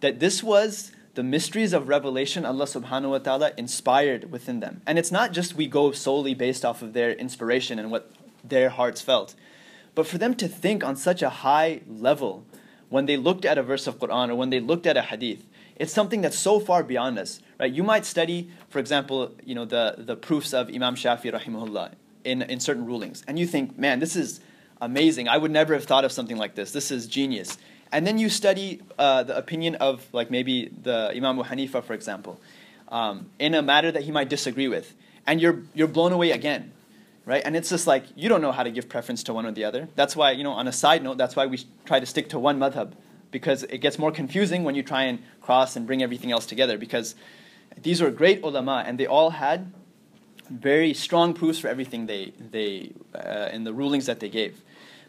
[0.00, 4.80] That this was the mysteries of revelation Allah subhanahu wa ta'ala inspired within them.
[4.86, 8.10] And it's not just we go solely based off of their inspiration and what
[8.42, 9.34] their hearts felt
[9.98, 12.46] but for them to think on such a high level
[12.88, 15.44] when they looked at a verse of Quran or when they looked at a hadith,
[15.74, 17.40] it's something that's so far beyond us.
[17.58, 17.72] Right?
[17.72, 22.42] You might study, for example, you know, the, the proofs of Imam Shafi rahimahullah in,
[22.42, 24.40] in certain rulings, and you think, man, this is
[24.80, 25.28] amazing.
[25.28, 26.72] I would never have thought of something like this.
[26.72, 27.58] This is genius.
[27.90, 32.40] And then you study uh, the opinion of like maybe the Imam Hanifa, for example,
[32.88, 34.94] um, in a matter that he might disagree with,
[35.26, 36.72] and you're you're blown away again
[37.24, 37.42] right?
[37.44, 39.64] And it's just like you don't know how to give preference to one or the
[39.64, 39.86] other.
[39.96, 42.38] That's why, you know, on a side note, that's why we try to stick to
[42.38, 42.94] one madhab
[43.30, 46.78] because it gets more confusing when you try and cross and bring everything else together
[46.78, 47.14] because
[47.82, 49.72] these were great ulama and they all had
[50.50, 54.62] very strong proofs for everything they, they uh, in the rulings that they gave.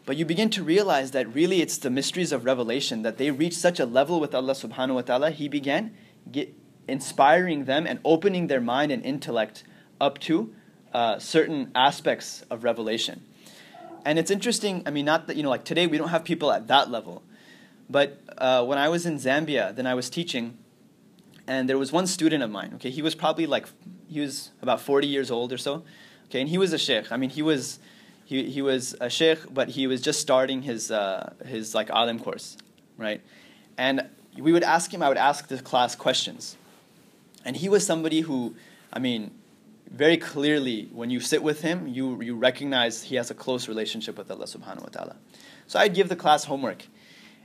[0.06, 3.58] But you begin to realize that really it's the mysteries of revelation that they reached
[3.58, 5.94] such a level with Allah subhanahu wa ta'ala, He began
[6.88, 9.62] inspiring them and opening their mind and intellect
[10.00, 10.52] up to
[10.92, 13.22] uh, certain aspects of revelation.
[14.04, 16.50] And it's interesting, I mean, not that, you know, like today we don't have people
[16.50, 17.22] at that level.
[17.88, 20.56] But uh, when I was in Zambia, then I was teaching,
[21.50, 23.66] and there was one student of mine, okay, he was probably like,
[24.08, 25.82] he was about 40 years old or so,
[26.26, 27.10] okay, and he was a sheikh.
[27.10, 27.80] I mean, he was,
[28.24, 32.20] he, he was a sheikh, but he was just starting his, uh, his like alim
[32.20, 32.56] course,
[32.96, 33.20] right?
[33.76, 34.08] And
[34.38, 36.56] we would ask him, I would ask the class questions.
[37.44, 38.54] And he was somebody who,
[38.92, 39.32] I mean,
[39.90, 44.16] very clearly, when you sit with him, you, you recognize he has a close relationship
[44.16, 45.16] with Allah subhanahu wa ta'ala.
[45.66, 46.86] So I'd give the class homework.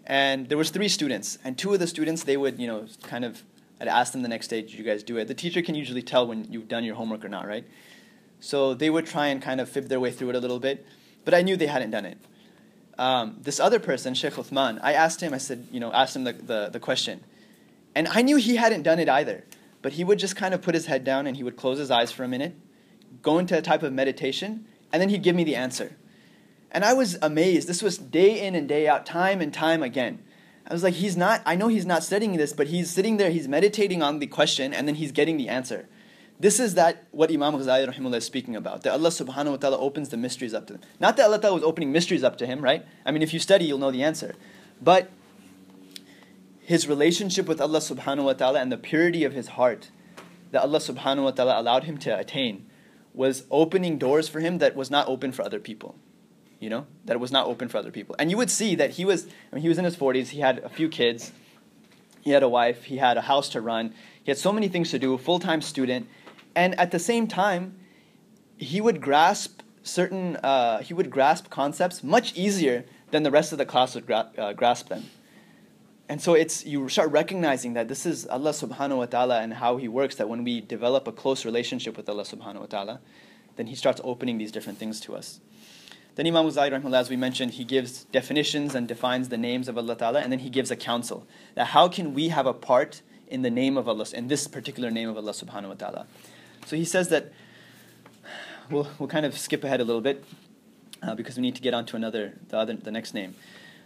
[0.05, 1.39] And there was three students.
[1.43, 3.41] And two of the students, they would, you know, kind of,
[3.79, 5.27] I'd ask them the next day, did you guys do it?
[5.27, 7.65] The teacher can usually tell when you've done your homework or not, right?
[8.39, 10.85] So they would try and kind of fib their way through it a little bit.
[11.25, 12.17] But I knew they hadn't done it.
[12.97, 16.23] Um, this other person, Sheikh Uthman, I asked him, I said, you know, asked him
[16.23, 17.23] the, the, the question.
[17.93, 19.43] And I knew he hadn't done it either.
[19.81, 21.91] But he would just kind of put his head down and he would close his
[21.91, 22.55] eyes for a minute,
[23.21, 25.97] go into a type of meditation, and then he'd give me the answer.
[26.71, 27.67] And I was amazed.
[27.67, 30.23] This was day in and day out, time and time again.
[30.67, 33.29] I was like, he's not, I know he's not studying this, but he's sitting there,
[33.29, 35.87] he's meditating on the question, and then he's getting the answer.
[36.39, 38.81] This is that what Imam Ghazali rahimahullah is speaking about.
[38.81, 40.81] That Allah subhanahu wa ta'ala opens the mysteries up to them.
[40.99, 42.85] Not that Allah ta'ala was opening mysteries up to him, right?
[43.05, 44.35] I mean, if you study, you'll know the answer.
[44.81, 45.09] But
[46.59, 49.91] his relationship with Allah subhanahu wa ta'ala and the purity of his heart
[50.51, 52.65] that Allah subhanahu wa ta'ala allowed him to attain
[53.13, 55.95] was opening doors for him that was not open for other people.
[56.59, 56.87] You know?
[57.05, 58.15] That it was not open for other people.
[58.17, 60.39] And you would see that he was I mean, he was in his forties, he
[60.39, 61.31] had a few kids,
[62.21, 64.89] he had a wife, he had a house to run, he had so many things
[64.91, 66.07] to do, full time student,
[66.55, 67.77] and at the same time,
[68.57, 73.57] he would grasp certain uh, he would grasp concepts much easier than the rest of
[73.57, 75.05] the class would gra- uh, grasp them
[76.09, 79.77] and so it's you start recognizing that this is Allah subhanahu wa ta'ala and how
[79.77, 82.99] he works that when we develop a close relationship with Allah subhanahu wa ta'ala
[83.55, 85.39] then he starts opening these different things to us
[86.15, 89.95] then Imam rahimahullah as we mentioned he gives definitions and defines the names of Allah
[89.95, 91.27] ta'ala and then he gives a counsel.
[91.55, 94.89] That how can we have a part in the name of Allah in this particular
[94.89, 96.07] name of Allah subhanahu wa ta'ala?
[96.65, 97.31] So he says that
[98.69, 100.23] we'll, we'll kind of skip ahead a little bit
[101.03, 103.35] uh, because we need to get on to another the other the next name.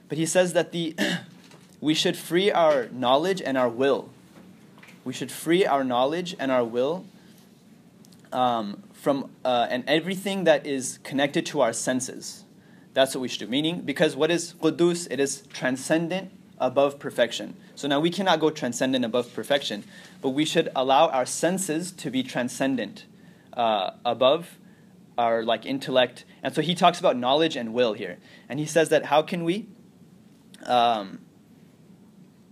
[0.07, 0.95] But he says that the
[1.81, 4.09] we should free our knowledge and our will.
[5.03, 7.05] We should free our knowledge and our will
[8.31, 12.43] um, from uh, and everything that is connected to our senses.
[12.93, 13.47] That's what we should do.
[13.47, 15.07] Meaning, because what is qudus?
[15.09, 17.55] It is transcendent above perfection.
[17.75, 19.85] So now we cannot go transcendent above perfection,
[20.21, 23.05] but we should allow our senses to be transcendent
[23.53, 24.57] uh, above
[25.17, 26.25] our like intellect.
[26.43, 28.17] And so he talks about knowledge and will here,
[28.49, 29.67] and he says that how can we?
[30.65, 31.19] Um,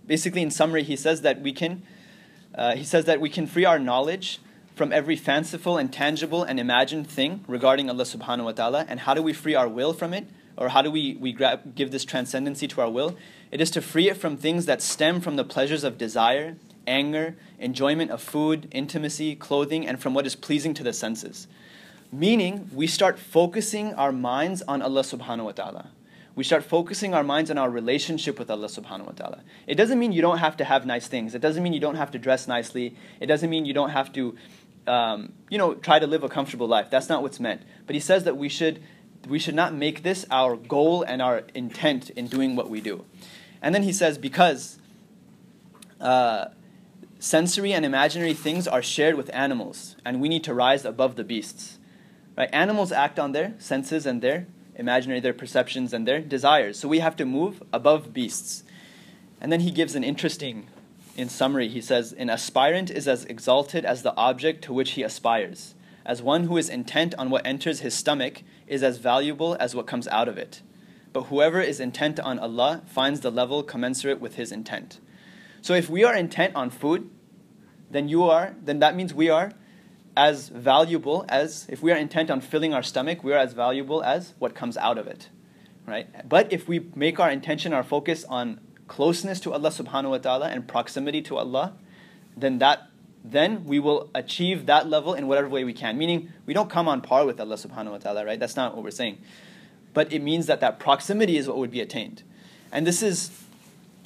[0.06, 1.82] basically, in summary, he says that we can,
[2.54, 4.40] uh, he says that we can free our knowledge
[4.78, 8.86] from every fanciful and tangible and imagined thing regarding Allah subhanahu wa ta'ala.
[8.88, 10.28] And how do we free our will from it?
[10.56, 13.16] Or how do we, we grab, give this transcendency to our will?
[13.50, 17.36] It is to free it from things that stem from the pleasures of desire, anger,
[17.58, 21.48] enjoyment of food, intimacy, clothing, and from what is pleasing to the senses.
[22.10, 25.90] Meaning, we start focusing our minds on Allah subhanahu wa ta'ala
[26.38, 29.40] we start focusing our minds on our relationship with Allah subhanahu wa ta'ala.
[29.66, 31.34] It doesn't mean you don't have to have nice things.
[31.34, 32.94] It doesn't mean you don't have to dress nicely.
[33.18, 34.36] It doesn't mean you don't have to,
[34.88, 36.88] um, you know, try to live a comfortable life.
[36.90, 37.62] That's not what's meant.
[37.86, 38.82] But he says that we should,
[39.28, 43.04] we should not make this our goal and our intent in doing what we do.
[43.60, 44.78] And then he says, because
[46.00, 46.46] uh,
[47.18, 51.24] sensory and imaginary things are shared with animals, and we need to rise above the
[51.24, 51.78] beasts.
[52.36, 52.48] Right?
[52.52, 54.46] Animals act on their senses and their
[54.76, 56.78] imaginary, their perceptions, and their desires.
[56.78, 58.62] So we have to move above beasts.
[59.40, 60.68] And then he gives an interesting,
[61.18, 65.02] in summary, he says, An aspirant is as exalted as the object to which he
[65.02, 65.74] aspires,
[66.06, 69.88] as one who is intent on what enters his stomach is as valuable as what
[69.88, 70.62] comes out of it.
[71.12, 75.00] But whoever is intent on Allah finds the level commensurate with his intent.
[75.60, 77.10] So if we are intent on food,
[77.90, 79.50] then you are, then that means we are
[80.16, 84.04] as valuable as, if we are intent on filling our stomach, we are as valuable
[84.04, 85.30] as what comes out of it.
[85.84, 86.28] Right?
[86.28, 90.48] But if we make our intention, our focus on closeness to Allah subhanahu wa ta'ala
[90.48, 91.74] and proximity to Allah,
[92.36, 92.88] then that
[93.24, 95.98] then we will achieve that level in whatever way we can.
[95.98, 98.40] Meaning we don't come on par with Allah subhanahu wa ta'ala, right?
[98.40, 99.18] That's not what we're saying.
[99.92, 102.22] But it means that that proximity is what would be attained.
[102.70, 103.30] And this is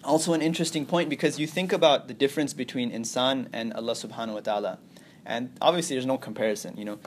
[0.05, 4.35] also an interesting point because you think about the difference between insan and Allah subhanahu
[4.35, 4.79] wa ta'ala.
[5.25, 6.99] And obviously, there's no comparison, you know.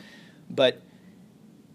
[0.49, 0.81] But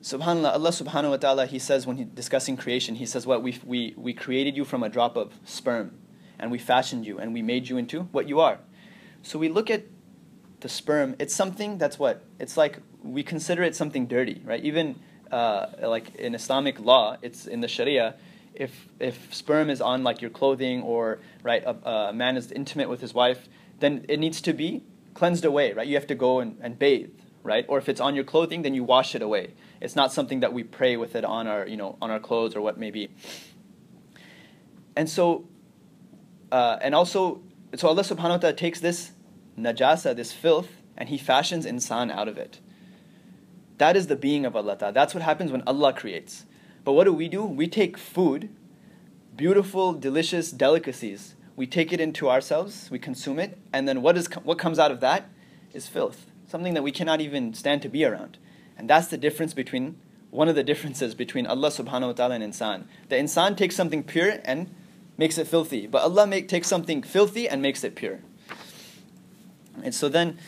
[0.03, 3.43] subhanallah, Allah subhanahu wa ta'ala, He says when He's discussing creation, He says, What?
[3.43, 5.99] We, we, we created you from a drop of sperm,
[6.39, 8.59] and we fashioned you, and we made you into what you are.
[9.23, 9.85] So we look at
[10.61, 12.25] the sperm, it's something that's what?
[12.39, 14.63] It's like we consider it something dirty, right?
[14.63, 18.15] Even uh, like in Islamic law, it's in the Sharia.
[18.55, 22.89] If if sperm is on like your clothing or right, a, a man is intimate
[22.89, 24.83] with his wife, then it needs to be
[25.15, 25.87] cleansed away, right?
[25.87, 27.11] You have to go and, and bathe,
[27.42, 27.64] right?
[27.68, 29.55] Or if it's on your clothing, then you wash it away.
[29.81, 32.55] It's not something that we pray with it on our you know on our clothes
[32.55, 33.09] or what may be.
[34.96, 35.48] And so,
[36.53, 37.42] uh, and also,
[37.76, 39.12] so Allah Subhanahu wa Taala takes this
[39.59, 42.61] najasa, this filth, and He fashions insan out of it.
[43.79, 44.92] That is the being of Allah Ta'ala.
[44.92, 46.44] That's what happens when Allah creates.
[46.85, 47.44] But what do we do?
[47.44, 48.50] We take food,
[49.35, 51.35] beautiful, delicious delicacies.
[51.57, 54.90] We take it into ourselves, we consume it, and then what, is, what comes out
[54.90, 55.31] of that
[55.72, 56.26] is filth.
[56.51, 58.37] Something that we cannot even stand to be around.
[58.77, 62.43] And that's the difference between, one of the differences between Allah subhanahu wa ta'ala and
[62.43, 62.87] insan.
[63.09, 64.69] The insan takes something pure and
[65.17, 68.19] makes it filthy, but Allah make, takes something filthy and makes it pure.
[69.85, 70.39] And so then,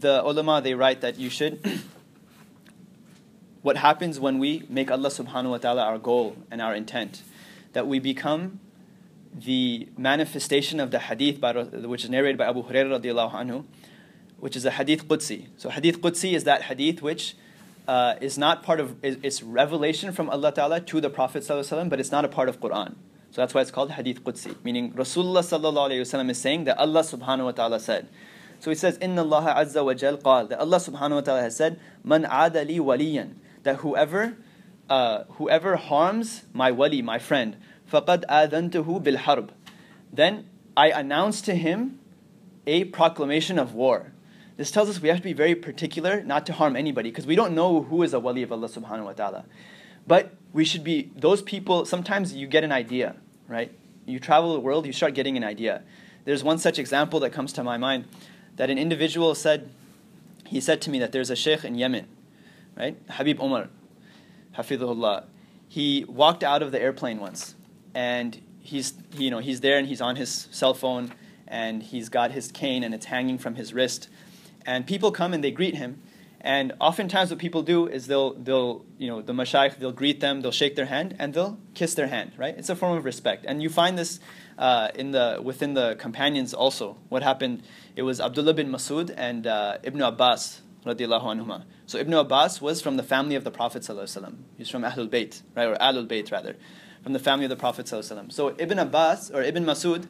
[0.00, 1.64] the ulama they write that you should
[3.62, 7.22] what happens when we make Allah subhanahu wa ta'ala our goal and our intent
[7.72, 8.60] that we become
[9.32, 13.64] the manifestation of the hadith by, which is narrated by Abu Hurairah radiallahu anhu
[14.40, 15.46] which is a hadith qudsi.
[15.56, 17.36] So hadith qudsi is that hadith which
[17.86, 22.00] uh, is not part of it's revelation from Allah ta'ala to the Prophet sallallahu but
[22.00, 22.94] it's not a part of Quran.
[23.30, 24.56] So that's why it's called hadith qudsi.
[24.64, 28.08] Meaning Rasulullah sallallahu is saying that Allah subhanahu wa ta'ala said.
[28.58, 31.80] So he says, Inna Allah Azza wa Jal that Allah subhanahu wa ta'ala has said,
[32.04, 34.36] Man adali waliyan, that whoever,
[34.90, 37.56] uh, whoever harms my wali, my friend,
[37.90, 39.52] adantuhu bil harb,
[40.12, 41.98] then I announced to him
[42.66, 44.12] a proclamation of war.
[44.56, 47.34] This tells us we have to be very particular not to harm anybody because we
[47.34, 49.44] don't know who is a wali of Allah subhanahu wa ta'ala.
[50.06, 53.16] But we should be, those people, sometimes you get an idea,
[53.48, 53.72] right?
[54.06, 55.82] You travel the world, you start getting an idea.
[56.24, 58.04] There's one such example that comes to my mind
[58.56, 59.70] that an individual said,
[60.46, 62.06] he said to me that there's a sheikh in Yemen,
[62.76, 62.96] right?
[63.10, 63.68] Habib Omar,
[64.58, 65.24] Hafidhullah.
[65.68, 67.54] He walked out of the airplane once,
[67.94, 71.12] and he's you know he's there and he's on his cell phone,
[71.46, 74.08] and he's got his cane and it's hanging from his wrist,
[74.66, 76.02] and people come and they greet him,
[76.40, 80.40] and oftentimes what people do is they'll they'll you know the mashayikh they'll greet them,
[80.40, 82.56] they'll shake their hand and they'll kiss their hand, right?
[82.56, 84.20] It's a form of respect, and you find this
[84.58, 86.96] uh, in the within the companions also.
[87.08, 87.62] What happened?
[87.96, 90.62] It was Abdullah bin Masud and uh, Ibn Abbas.
[90.82, 94.36] So Ibn Abbas was from the family of the Prophet sallallahu alaihi wasallam.
[94.56, 96.56] He's from Ahlul Bayt, right, or Ahlul Bayt rather,
[97.02, 100.06] from the family of the Prophet So Ibn Abbas or Ibn Masud,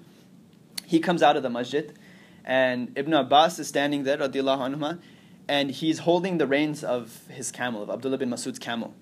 [0.86, 1.96] he comes out of the masjid,
[2.44, 5.00] and Ibn Abbas is standing there radiallahu anhuma,
[5.48, 8.94] and he's holding the reins of his camel, of Abdullah bin Masud's camel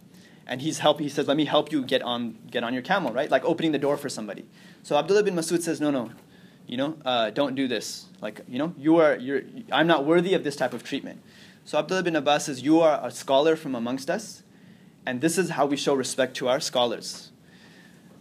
[0.48, 0.98] and he's help.
[0.98, 3.72] He says, "Let me help you get on get on your camel." Right, like opening
[3.72, 4.46] the door for somebody.
[4.82, 6.10] So Abdullah bin Masud says, "No, no,
[6.66, 8.06] you know, uh, don't do this.
[8.20, 9.42] Like, you know, you are you're.
[9.70, 11.20] I'm not worthy of this type of treatment."
[11.64, 14.42] So Abdullah bin Abbas says, "You are a scholar from amongst us,
[15.04, 17.30] and this is how we show respect to our scholars."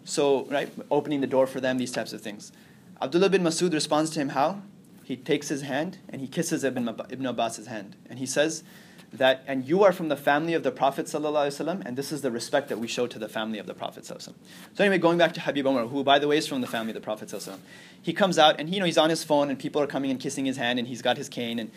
[0.07, 2.53] So, right, opening the door for them, these types of things.
[3.01, 4.63] Abdullah bin Masud responds to him how?
[5.05, 8.63] He takes his hand and he kisses Ibn, Ibn Abbas's hand, and he says
[9.13, 12.31] that, and you are from the family of the Prophet ﷺ, and this is the
[12.31, 14.33] respect that we show to the family of the Prophet ﷺ.
[14.75, 16.91] So anyway, going back to Habib Omar, who by the way is from the family
[16.91, 17.59] of the Prophet ﷺ,
[18.01, 20.19] he comes out and you know he's on his phone and people are coming and
[20.19, 21.71] kissing his hand and he's got his cane and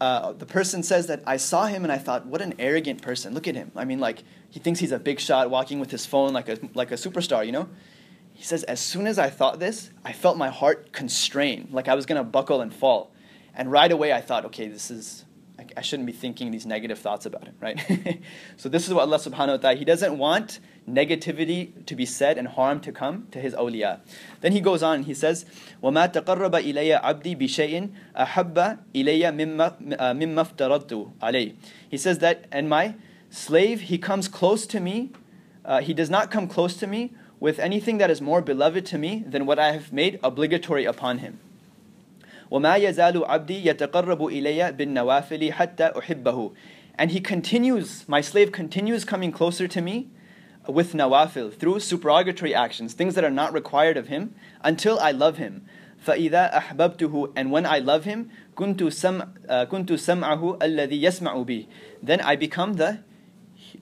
[0.00, 3.34] uh, the person says that I saw him and I thought, what an arrogant person.
[3.34, 3.72] Look at him.
[3.74, 6.58] I mean, like he thinks he's a big shot, walking with his phone like a
[6.74, 7.68] like a superstar, you know.
[8.32, 11.94] He says, as soon as I thought this, I felt my heart constrain, like I
[11.94, 13.10] was gonna buckle and fall.
[13.54, 15.24] And right away I thought, okay, this is
[15.77, 17.79] I shouldn't be thinking these negative thoughts about him, right?
[18.57, 22.37] so this is what Allah subhanahu wa ta'ala, He doesn't want negativity to be said
[22.37, 23.99] and harm to come to His awliya.
[24.41, 25.45] Then He goes on and He says,
[25.81, 31.55] وَمَا تَقَرَّبَ إِلَيَّ عَبْدِي بِشَيْءٍ أَحَبَّ إِلَيَّ مِمَّا افْتَرَضْتُ عَلَيْهِ
[31.89, 32.95] He says that, and my
[33.29, 35.11] slave, he comes close to me,
[35.65, 38.97] uh, he does not come close to me with anything that is more beloved to
[38.97, 41.39] me than what I have made obligatory upon him.
[42.51, 46.51] وما يزال عبدي يتقرب إلي بالنوافل حتى أحبه
[46.97, 50.09] and he continues my slave continues coming closer to me
[50.67, 55.37] with nawafil through supererogatory actions things that are not required of him until I love
[55.37, 55.65] him
[56.05, 61.65] فإذا أحببته and when I love him كنت سم كنت سمعه الذي يسمع به
[62.03, 62.99] then I become the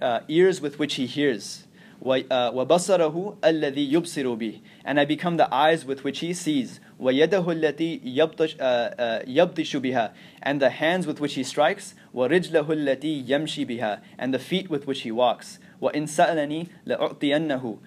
[0.01, 1.67] uh, ears with which he hears
[2.03, 8.01] وبصره الذي يبصر به and I become the eyes with which he sees وَيَدَهُ الَّتِي
[8.15, 14.39] يَبْطِشُ بِهَا And the hands with which he strikes وَرِجْلَهُ الَّتِي يَمْشِي بِهَا And the
[14.39, 17.79] feet with which he walks وَإِن سَأَلَنِي لَأُعْطِيَنَّهُ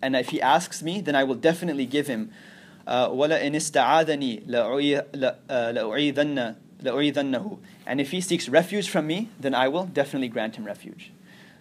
[0.00, 2.30] And if he asks me, then I will definitely give him
[2.86, 9.68] uh, وَلَئِنِ اسْتَعَاذَنِي لَأُعِيذَنَّ لَأُعِيذَنَّ لَأُعِيذَنَّهُ And if he seeks refuge from me, then I
[9.68, 11.12] will definitely grant him refuge.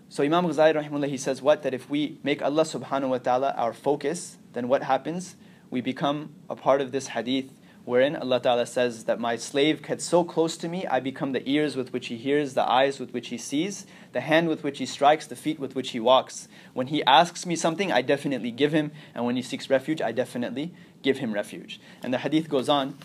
[0.10, 1.64] So Imam Ghazali rahimahullah, he says what?
[1.64, 5.36] That if we make Allah subhanahu wa ta'ala our focus, then what happens?
[5.71, 7.53] We become a part of this hadith
[7.89, 11.49] wherein Allah Ta'ala says that my slave gets so close to me, I become the
[11.49, 14.77] ears with which he hears, the eyes with which he sees, the hand with which
[14.77, 16.49] he strikes, the feet with which he walks.
[16.75, 20.13] When he asks me something, I definitely give him, and when he seeks refuge, I
[20.13, 21.81] definitely give him refuge.
[22.03, 22.99] And the hadith goes on,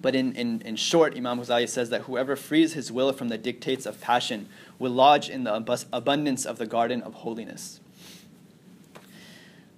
[0.00, 3.38] but in, in, in short, Imam Ghazali says that whoever frees his will from the
[3.38, 4.48] dictates of passion
[4.80, 5.54] will lodge in the
[5.92, 7.78] abundance of the garden of holiness.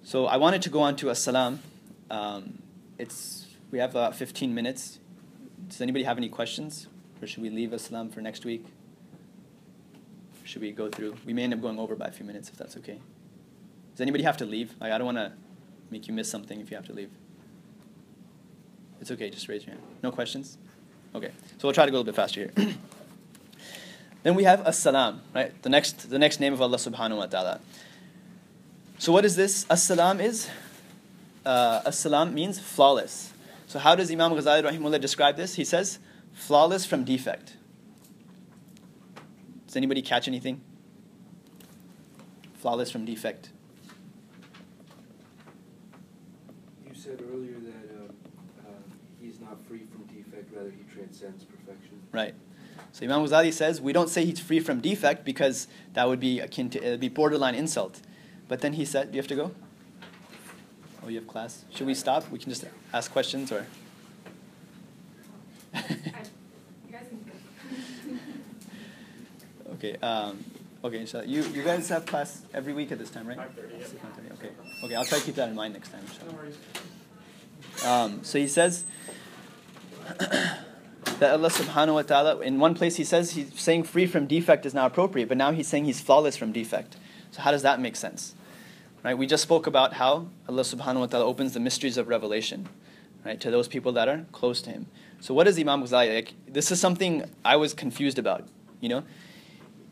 [0.01, 1.59] So I wanted to go on to as-salam.
[2.13, 2.61] Um,
[2.99, 4.99] it's we have uh, 15 minutes.
[5.67, 6.87] Does anybody have any questions?
[7.19, 8.65] Or should we leave Islam for next week?
[10.43, 11.15] Should we go through?
[11.25, 12.99] We may end up going over by a few minutes if that's okay.
[13.93, 14.75] Does anybody have to leave?
[14.79, 15.31] Like, I don't want to
[15.89, 17.09] make you miss something if you have to leave.
[19.01, 19.85] It's okay, just raise your hand.
[20.03, 20.59] No questions?
[21.15, 22.75] Okay, so we'll try to go a little bit faster here.
[24.23, 25.59] then we have as-salam, right?
[25.63, 27.59] The next, the next name of Allah subhanahu wa ta'ala.
[28.99, 29.65] So what is this?
[29.69, 30.49] As-salam is,
[31.45, 33.33] uh, as-salam means flawless.
[33.67, 35.55] So how does Imam Ghazali rahimullah describe this?
[35.55, 35.99] He says,
[36.33, 37.57] flawless from defect.
[39.67, 40.61] Does anybody catch anything?
[42.53, 43.49] Flawless from defect.
[46.87, 48.71] You said earlier that uh, uh,
[49.19, 52.01] he's not free from defect, rather he transcends perfection.
[52.11, 52.35] Right.
[52.91, 56.39] So Imam Ghazali says we don't say he's free from defect because that would be
[56.39, 58.01] akin to it would be borderline insult.
[58.47, 59.51] But then he said, "Do you have to go?"
[61.03, 61.65] Oh, you have class.
[61.73, 62.29] Should we stop?
[62.31, 63.65] We can just ask questions or.
[69.73, 69.97] okay.
[69.97, 70.45] Um,
[70.83, 71.05] okay.
[71.05, 73.37] So you you guys have class every week at this time, right?
[73.37, 73.75] Five thirty.
[74.33, 74.51] Okay.
[74.83, 74.95] Okay.
[74.95, 76.05] I'll try to keep that in mind next time.
[77.85, 78.85] Um, so he says
[80.19, 82.41] that Allah Subhanahu wa Taala.
[82.41, 85.51] In one place, he says he's saying free from defect is not appropriate, but now
[85.51, 86.95] he's saying he's flawless from defect.
[87.31, 88.35] So how does that make sense?
[89.03, 89.17] Right?
[89.17, 92.69] We just spoke about how Allah subhanahu wa ta'ala opens the mysteries of revelation,
[93.25, 94.87] right, to those people that are close to him.
[95.19, 96.15] So what is Imam Ghazali?
[96.15, 98.47] Like, this is something I was confused about,
[98.79, 99.03] you know?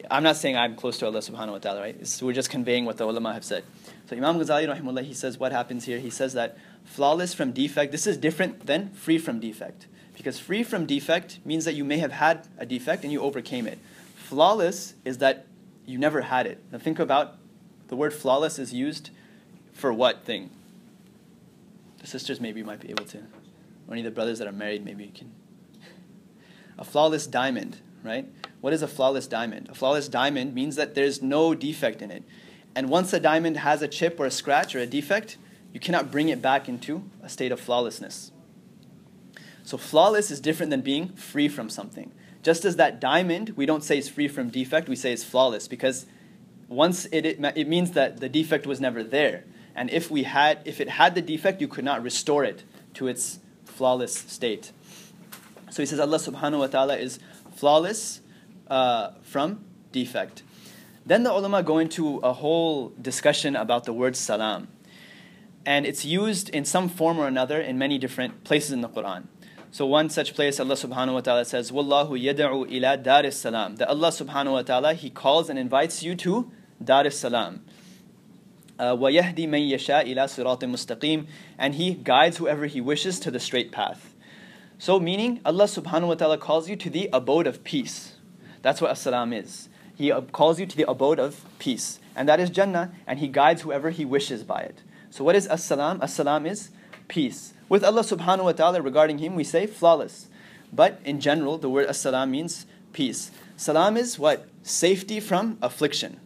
[0.10, 1.96] I'm not saying I'm close to Allah subhanahu wa ta'ala, right?
[2.00, 3.64] It's, we're just conveying what the ulama have said.
[4.10, 6.00] So Imam Ghazali rahimullah, he says what happens here?
[6.00, 9.88] He says that flawless from defect, this is different than free from defect.
[10.16, 13.68] Because free from defect means that you may have had a defect and you overcame
[13.68, 13.80] it.
[14.16, 15.48] Flawless is that
[15.86, 16.64] you never had it.
[16.72, 17.38] Now think about
[17.92, 19.10] the word flawless is used
[19.74, 20.50] for what thing?
[22.00, 23.18] The sisters maybe might be able to.
[23.18, 25.30] Or any of the brothers that are married, maybe can.
[26.80, 28.26] A flawless diamond, right?
[28.62, 29.68] What is a flawless diamond?
[29.70, 32.24] A flawless diamond means that there's no defect in it.
[32.76, 35.36] And once a diamond has a chip or a scratch or a defect,
[35.74, 38.32] you cannot bring it back into a state of flawlessness.
[39.64, 42.14] So flawless is different than being free from something.
[42.42, 45.68] Just as that diamond, we don't say is free from defect, we say it's flawless
[45.68, 46.06] because
[46.72, 49.44] once it, it, it means that the defect was never there.
[49.76, 52.64] And if we had, if it had the defect, you could not restore it
[52.96, 54.72] to its flawless state.
[55.70, 57.20] So he says Allah subhanahu wa ta'ala is
[57.56, 58.22] flawless
[58.68, 60.44] uh, from defect.
[61.06, 64.68] Then the ulama go into a whole discussion about the word salam.
[65.66, 69.26] And it's used in some form or another in many different places in the Quran.
[69.72, 73.78] So one such place, Allah subhanahu wa ta'ala says, Wallahu yad'u ila dar salam.
[73.78, 76.52] That Allah subhanahu wa ta'ala, He calls and invites you to
[76.83, 77.63] Dar es Salam.
[78.79, 81.27] Uh, وَيَهْدِي مَن يَشَاء إِلَى صِرَاطٍ مُسْتَقِيمٍ
[81.57, 84.15] And He guides whoever He wishes to the straight path.
[84.79, 88.17] So meaning, Allah subhanahu wa ta'ala calls you to the abode of peace.
[88.61, 89.71] That's what as-salam is.
[89.95, 92.01] He calls you to the abode of peace.
[92.15, 94.83] And that is Jannah, and He guides whoever He wishes by it.
[95.09, 96.03] So what is as-salam?
[96.03, 96.69] As-salam is
[97.09, 97.55] peace.
[97.71, 100.29] With Allah subhanahu wa ta'ala regarding Him, we say flawless.
[100.71, 103.31] But in general, the word as-salam means peace.
[103.57, 104.47] Salam is what?
[104.63, 106.21] Safety from affliction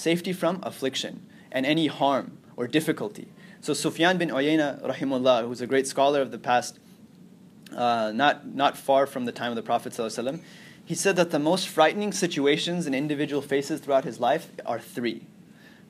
[0.00, 3.28] safety from affliction and any harm or difficulty.
[3.60, 6.78] So Sufyan bin Uyayna, rahimullah, who's a great scholar of the past,
[7.76, 9.92] uh, not, not far from the time of the Prophet
[10.90, 15.24] he said that the most frightening situations an individual faces throughout his life are three.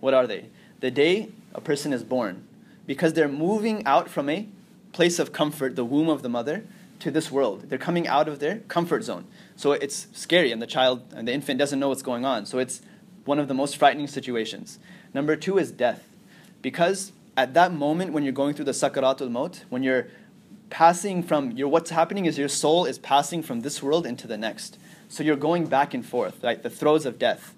[0.01, 0.51] What are they?
[0.81, 2.45] The day a person is born,
[2.87, 4.47] because they're moving out from a
[4.93, 6.65] place of comfort, the womb of the mother,
[6.99, 7.71] to this world.
[7.71, 9.25] They're coming out of their comfort zone.
[9.57, 12.45] So it's scary, and the child and the infant doesn't know what's going on.
[12.45, 12.83] So it's
[13.31, 14.81] one of the most frightening situations.
[15.15, 16.05] Number two is death.
[16.63, 20.09] Because at that moment when you're going through the sakaratul maut, when you're
[20.69, 24.37] passing from your what's happening is your soul is passing from this world into the
[24.37, 24.79] next.
[25.09, 26.61] So you're going back and forth, right?
[26.61, 27.55] The throes of death.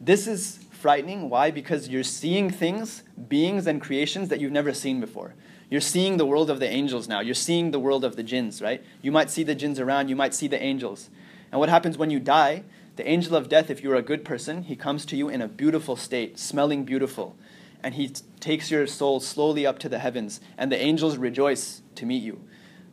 [0.00, 1.28] This is frightening.
[1.28, 1.50] Why?
[1.50, 5.34] Because you're seeing things, beings and creations that you've never seen before.
[5.68, 7.20] You're seeing the world of the angels now.
[7.20, 8.82] You're seeing the world of the jinns, right?
[9.02, 11.10] You might see the jinns around, you might see the angels.
[11.50, 12.64] And what happens when you die?
[12.96, 15.48] The angel of death, if you're a good person, he comes to you in a
[15.48, 17.36] beautiful state, smelling beautiful.
[17.82, 21.82] And he t- takes your soul slowly up to the heavens, and the angels rejoice
[21.94, 22.40] to meet you.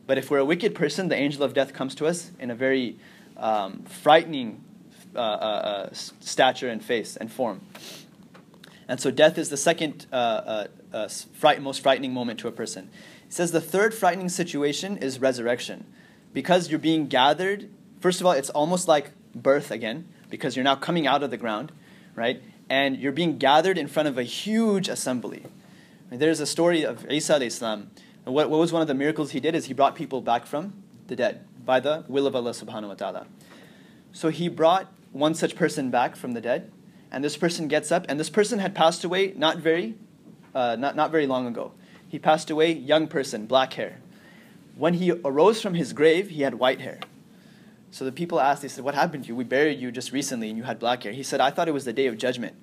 [0.06, 2.54] But if we're a wicked person, the angel of death comes to us in a
[2.54, 2.98] very
[3.36, 4.64] um, frightening
[5.14, 7.60] uh, uh, uh, stature and face and form.
[8.88, 12.52] And so death is the second uh, uh, uh, fright, most frightening moment to a
[12.52, 12.90] person.
[13.26, 15.86] It says the third frightening situation is resurrection.
[16.32, 17.70] Because you're being gathered,
[18.00, 21.36] first of all, it's almost like birth again, because you're now coming out of the
[21.36, 21.72] ground,
[22.14, 22.42] right?
[22.68, 25.44] And you're being gathered in front of a huge assembly.
[26.10, 27.90] There's a story of Isa Islam.
[28.24, 30.82] What, what was one of the miracles he did is he brought people back from
[31.06, 33.26] the dead by the will of Allah subhanahu wa ta'ala.
[34.12, 36.70] So he brought one such person back from the dead,
[37.10, 39.94] and this person gets up, and this person had passed away not very,
[40.54, 41.72] uh, not, not very long ago.
[42.08, 43.98] He passed away, young person, black hair.
[44.76, 47.00] When he arose from his grave, he had white hair.
[47.91, 49.35] So the people asked, they said, What happened to you?
[49.35, 51.13] We buried you just recently and you had black hair.
[51.13, 52.55] He said, I thought it was the day of judgment.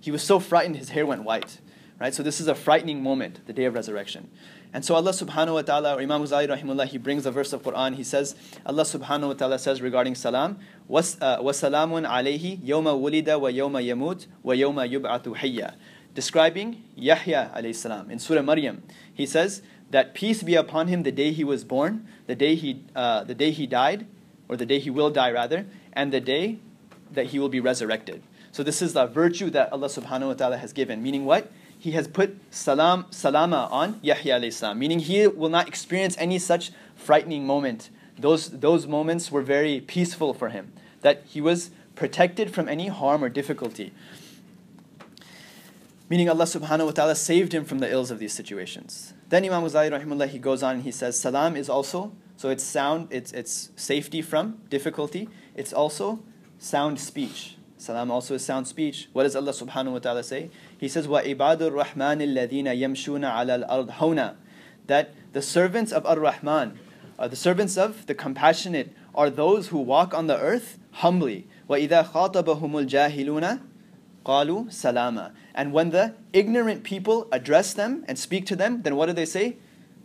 [0.00, 1.60] He was so frightened, his hair went white.
[2.00, 2.12] Right?
[2.12, 4.28] So this is a frightening moment, the day of resurrection.
[4.72, 7.62] And so Allah subhanahu wa ta'ala, or Imam Ghazali rahimullah, he brings a verse of
[7.62, 7.94] Quran.
[7.94, 8.34] He says,
[8.66, 10.58] Allah subhanahu wa ta'ala says regarding salam,
[10.90, 15.74] وَسَلَامٌ عَلَيْهِ يَوْمَ وُلِدَ وَيَوْمَ يَمُوتُ وَيَوْمَ يُبْعَثُ حَيًّا
[16.14, 18.82] Describing Yahya alayhi salam in Surah Maryam.
[19.14, 22.82] He says that peace be upon him the day he was born, the day he,
[22.96, 24.06] uh, the day he died,
[24.49, 26.59] or the day he will die rather, and the day
[27.11, 28.23] that he will be resurrected.
[28.51, 31.03] So this is the virtue that Allah subhanahu wa ta'ala has given.
[31.03, 31.51] Meaning what?
[31.79, 36.71] He has put salam salama on Yahya alayhi meaning he will not experience any such
[36.95, 37.89] frightening moment.
[38.17, 43.23] Those, those moments were very peaceful for him, that he was protected from any harm
[43.23, 43.93] or difficulty.
[46.09, 49.13] Meaning Allah subhanahu wa ta'ala saved him from the ills of these situations.
[49.29, 52.64] Then Imam Ghazali rahimullah, he goes on and he says, Salam is also so it's
[52.64, 55.28] sound, it's, it's safety from difficulty.
[55.54, 56.18] It's also
[56.58, 57.56] sound speech.
[57.78, 59.08] Salam also is sound speech.
[59.12, 60.50] What does Allah subhanahu wa ta'ala say?
[60.76, 64.34] He says, وَعِبَادُ الرَّحْمَنِ الَّذِينَ يَمْشُونَ عَلَى الْأَرْضِ هَوْنًا
[64.86, 66.78] That the servants of Ar-Rahman,
[67.18, 71.46] uh, the servants of the compassionate, are those who walk on the earth humbly.
[71.68, 73.60] وَإِذَا خَاطَبَهُمُ الْجَاهِلُونَ
[74.24, 79.06] قَالُوا سَلَامًا And when the ignorant people address them and speak to them, then what
[79.06, 79.56] do they say?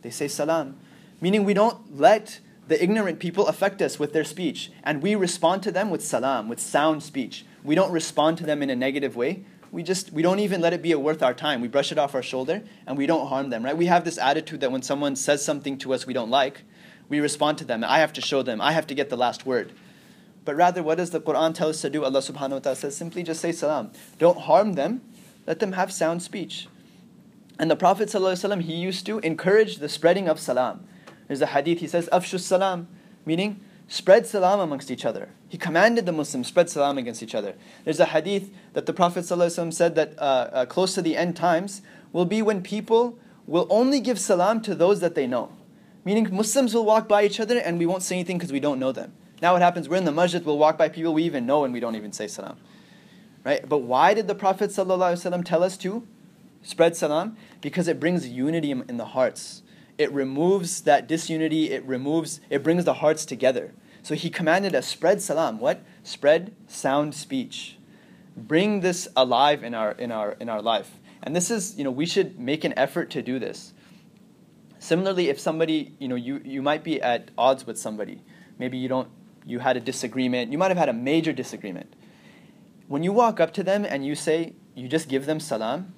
[0.01, 0.77] They say salam.
[1.22, 4.72] Meaning we don't let the ignorant people affect us with their speech.
[4.82, 7.46] And we respond to them with salam, with sound speech.
[7.62, 9.44] We don't respond to them in a negative way.
[9.70, 11.60] We just we don't even let it be worth our time.
[11.60, 13.76] We brush it off our shoulder and we don't harm them, right?
[13.76, 16.64] We have this attitude that when someone says something to us we don't like,
[17.08, 17.84] we respond to them.
[17.84, 18.60] I have to show them.
[18.60, 19.72] I have to get the last word.
[20.44, 22.04] But rather, what does the Quran tell us to do?
[22.04, 23.92] Allah subhanahu wa ta'ala says, simply just say salam.
[24.18, 25.00] Don't harm them.
[25.46, 26.66] Let them have sound speech.
[27.58, 30.84] And the Prophet ﷺ, he used to encourage the spreading of salam.
[31.32, 32.88] There's a hadith, he says, Afshus salam,
[33.24, 33.58] meaning
[33.88, 35.30] spread salam amongst each other.
[35.48, 37.54] He commanded the Muslims spread salam against each other.
[37.84, 41.34] There's a hadith that the Prophet ﷺ said that uh, uh, close to the end
[41.34, 41.80] times
[42.12, 45.50] will be when people will only give salam to those that they know.
[46.04, 48.78] Meaning Muslims will walk by each other and we won't say anything because we don't
[48.78, 49.14] know them.
[49.40, 51.72] Now what happens, we're in the masjid, we'll walk by people we even know and
[51.72, 52.58] we don't even say salam.
[53.42, 53.66] Right?
[53.66, 56.06] But why did the Prophet ﷺ tell us to
[56.62, 57.38] spread salam?
[57.62, 59.61] Because it brings unity in the hearts
[60.02, 63.72] it removes that disunity, it removes, it brings the hearts together.
[64.02, 65.58] So he commanded us spread salam.
[65.58, 65.82] What?
[66.02, 67.78] Spread sound speech.
[68.36, 70.98] Bring this alive in our in our in our life.
[71.22, 73.72] And this is, you know, we should make an effort to do this.
[74.80, 78.22] Similarly, if somebody, you know, you, you might be at odds with somebody.
[78.58, 79.08] Maybe you don't
[79.44, 81.94] you had a disagreement, you might have had a major disagreement.
[82.88, 85.94] When you walk up to them and you say, you just give them salam,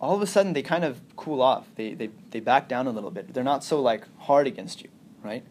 [0.00, 1.66] all of a sudden they kind of cool off.
[1.76, 3.34] They, they, they back down a little bit.
[3.34, 4.88] They're not so like hard against you,
[5.22, 5.44] right?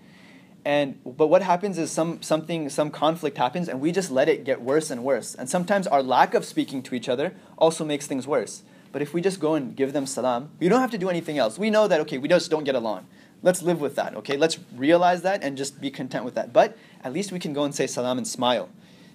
[0.66, 4.43] And but what happens is some something some conflict happens and we just let it
[4.43, 5.34] get worse and worse.
[5.36, 8.64] And sometimes our lack of speaking to each other also makes things worse.
[8.91, 11.38] But if we just go and give them salam, we don't have to do anything
[11.38, 11.58] else.
[11.58, 13.08] We know that okay, we just don't get along.
[13.41, 14.36] Let's live with that, okay?
[14.36, 16.52] Let's realize that and just be content with that.
[16.52, 18.70] But at least we can go and say salam and smile.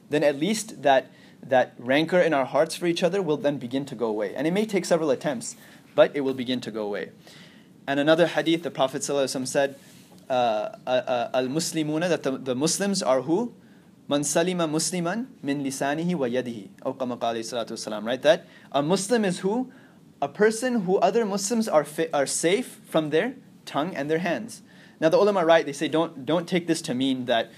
[0.08, 1.10] Then at least that
[1.48, 4.34] that rancor in our hearts for each other will then begin to go away.
[4.34, 5.56] And it may take several attempts,
[5.94, 7.10] but it will begin to go away.
[7.86, 9.76] And another hadith, the Prophet ﷺ said,
[10.28, 10.32] uh,
[10.86, 13.52] uh, uh, Al Muslimuna, that the, the Muslims are who?
[14.08, 18.04] Man salima musliman min lisanihi wa yadihi.
[18.04, 18.22] Right?
[18.22, 19.72] That a Muslim is who?
[20.20, 23.34] A person who other Muslims are, fi- are safe from their
[23.64, 24.62] tongue and their hands.
[25.00, 27.50] Now the ulama write, they say don't, don't take this to mean that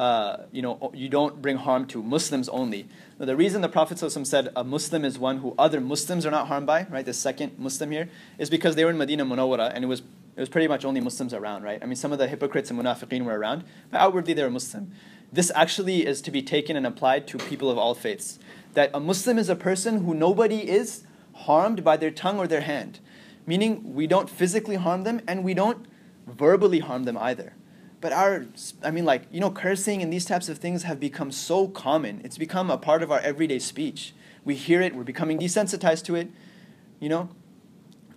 [0.00, 2.88] uh, you know, you don't bring harm to Muslims only.
[3.20, 6.66] The reason the Prophet said a Muslim is one who other Muslims are not harmed
[6.66, 7.04] by, right?
[7.04, 8.08] The second Muslim here
[8.38, 11.02] is because they were in Medina Munawwara and it was it was pretty much only
[11.02, 11.78] Muslims around, right?
[11.82, 14.92] I mean, some of the hypocrites and munafiqeen were around, but outwardly they were Muslim.
[15.30, 18.38] This actually is to be taken and applied to people of all faiths.
[18.72, 21.04] That a Muslim is a person who nobody is
[21.34, 23.00] harmed by their tongue or their hand,
[23.44, 25.84] meaning we don't physically harm them and we don't
[26.26, 27.52] verbally harm them either.
[28.00, 28.46] But our,
[28.82, 32.22] I mean, like, you know, cursing and these types of things have become so common.
[32.24, 34.14] It's become a part of our everyday speech.
[34.44, 36.28] We hear it, we're becoming desensitized to it,
[36.98, 37.28] you know?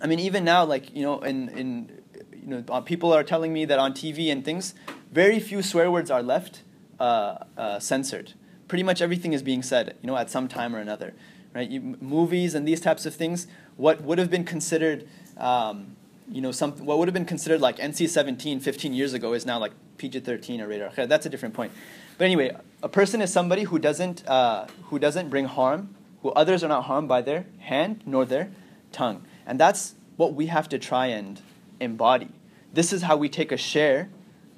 [0.02, 2.02] I mean, even now, like, you know, in, in
[2.44, 4.74] you know, uh, people are telling me that on TV and things,
[5.12, 6.64] very few swear words are left
[7.00, 8.34] uh, uh, censored.
[8.68, 11.14] Pretty much everything is being said, you know, at some time or another,
[11.54, 11.70] right?
[11.70, 15.08] You, movies and these types of things, what would have been considered,
[15.38, 15.96] um,
[16.34, 19.60] you know, some, what would have been considered like NC-17 15 years ago is now
[19.60, 21.06] like PG-13 or rated R.
[21.06, 21.72] That's a different point.
[22.18, 26.64] But anyway, a person is somebody who doesn't, uh, who doesn't bring harm, who others
[26.64, 28.50] are not harmed by their hand nor their
[28.92, 29.24] tongue.
[29.46, 31.40] And that's what we have to try and
[31.80, 32.30] embody.
[32.74, 34.10] This is how we take a share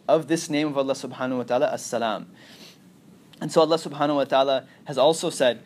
[0.08, 2.28] of this name of Allah subhanahu wa ta'ala, as-salam.
[3.42, 5.62] And so Allah subhanahu wa ta'ala has also said,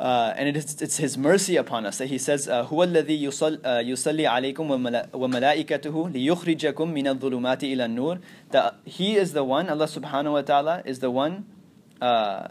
[0.00, 4.26] uh, and it is, it's His mercy upon us that He says, "هو الذي يصلي
[4.26, 4.70] عليكم
[5.12, 8.18] وملائكته ليخرجكم من الظلمات إلى النور."
[8.50, 11.44] That He is the one, Allah Subhanahu wa Taala is the one.
[12.00, 12.48] Uh,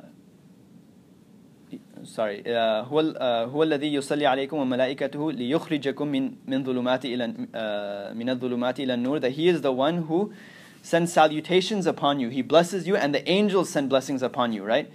[2.03, 2.99] sorry, uh, هو
[3.49, 7.27] هو الذي يصلي عليكم وملائكته ليخرجكم من من ظلمات إلى
[8.13, 9.21] من الظلمات إلى النور.
[9.21, 10.32] That He is the one who
[10.84, 12.30] sends salutations upon you.
[12.30, 14.63] He blesses you, and the angels send blessings upon you.
[14.63, 14.91] Right?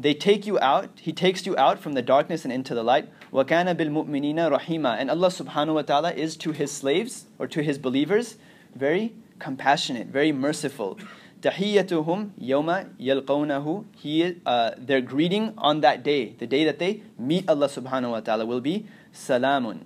[0.00, 3.10] They take you out, He takes you out from the darkness and into the light.
[3.32, 7.76] وَكَانَ بِالْمُؤْمِنِينَ رَحِيمًا And Allah subhanahu wa ta'ala is to His slaves, or to His
[7.76, 8.36] believers,
[8.74, 10.98] very compassionate, very merciful.
[11.42, 17.46] تَحِيَّتُهُمْ يَوْمَ يَلْقَوْنَهُ he, uh, Their greeting on that day, the day that they meet
[17.46, 19.80] Allah subhanahu wa ta'ala, will be salamun.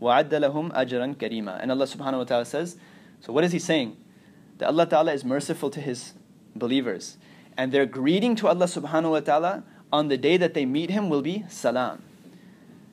[0.00, 2.78] وَعَدَّ لَهُمْ أَجْرًا كَرِيمًا And Allah subhanahu wa ta'ala says,
[3.20, 3.98] so what is He saying?
[4.58, 6.14] That Allah ta'ala is merciful to His
[6.56, 7.18] believers
[7.57, 11.09] and their greeting to Allah subhanahu wa ta'ala on the day that they meet Him
[11.09, 12.01] will be salam.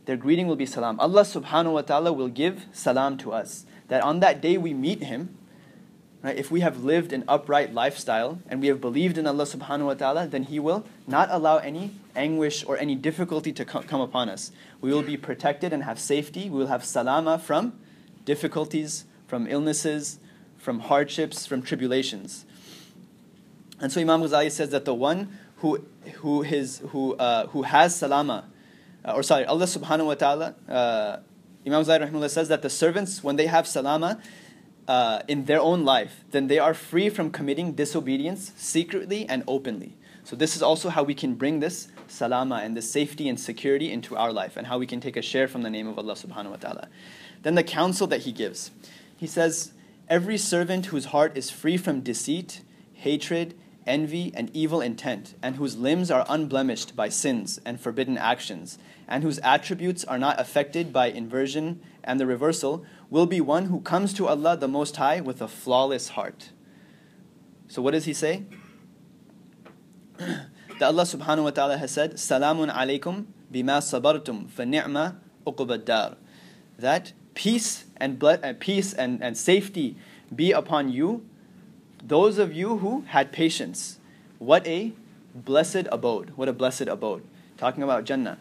[0.06, 0.98] Their greeting will be salam.
[1.00, 3.64] Allah subhanahu wa ta'ala will give salam to us.
[3.88, 5.36] That on that day we meet Him,
[6.22, 9.86] right, if we have lived an upright lifestyle and we have believed in Allah subhanahu
[9.86, 14.28] wa ta'ala, then He will not allow any anguish or any difficulty to come upon
[14.28, 14.52] us.
[14.80, 16.50] We will be protected and have safety.
[16.50, 17.78] We will have salama from
[18.24, 20.18] difficulties, from illnesses,
[20.58, 22.44] from hardships, from tribulations.
[23.80, 25.84] And so Imam Ghazali says that the one who,
[26.16, 28.44] who, his, who, uh, who has salama,
[29.04, 31.16] uh, or sorry, Allah subhanahu wa ta'ala, uh,
[31.66, 34.20] Imam Ghazali says that the servants, when they have salama
[34.86, 39.96] uh, in their own life, then they are free from committing disobedience secretly and openly.
[40.24, 43.90] So this is also how we can bring this salama and this safety and security
[43.90, 46.14] into our life and how we can take a share from the name of Allah
[46.14, 46.88] subhanahu wa ta'ala.
[47.42, 48.70] Then the counsel that he gives.
[49.16, 49.72] He says,
[50.08, 52.62] Every servant whose heart is free from deceit,
[52.94, 53.54] hatred,
[53.90, 58.78] envy, and evil intent, and whose limbs are unblemished by sins and forbidden actions,
[59.08, 63.80] and whose attributes are not affected by inversion and the reversal, will be one who
[63.80, 66.50] comes to Allah the Most High with a flawless heart.
[67.66, 68.44] So, what does he say?
[70.18, 75.16] that Allah subhanahu wa ta'ala has said, Salamun alaykum bima sabartum fa ni'ma
[76.78, 79.96] That peace and blood, uh, peace and, and safety
[80.34, 81.26] be upon you
[82.02, 83.98] those of you who had patience,
[84.38, 84.92] what a
[85.34, 86.30] blessed abode.
[86.30, 87.22] What a blessed abode.
[87.56, 88.38] Talking about Jannah.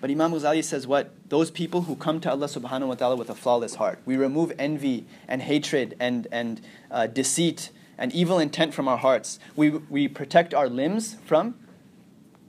[0.00, 1.12] But Imam Ghazali says what?
[1.28, 4.00] Those people who come to Allah subhanahu wa ta'ala with a flawless heart.
[4.04, 9.38] We remove envy and hatred and, and uh, deceit and evil intent from our hearts.
[9.56, 11.54] We, we protect our limbs from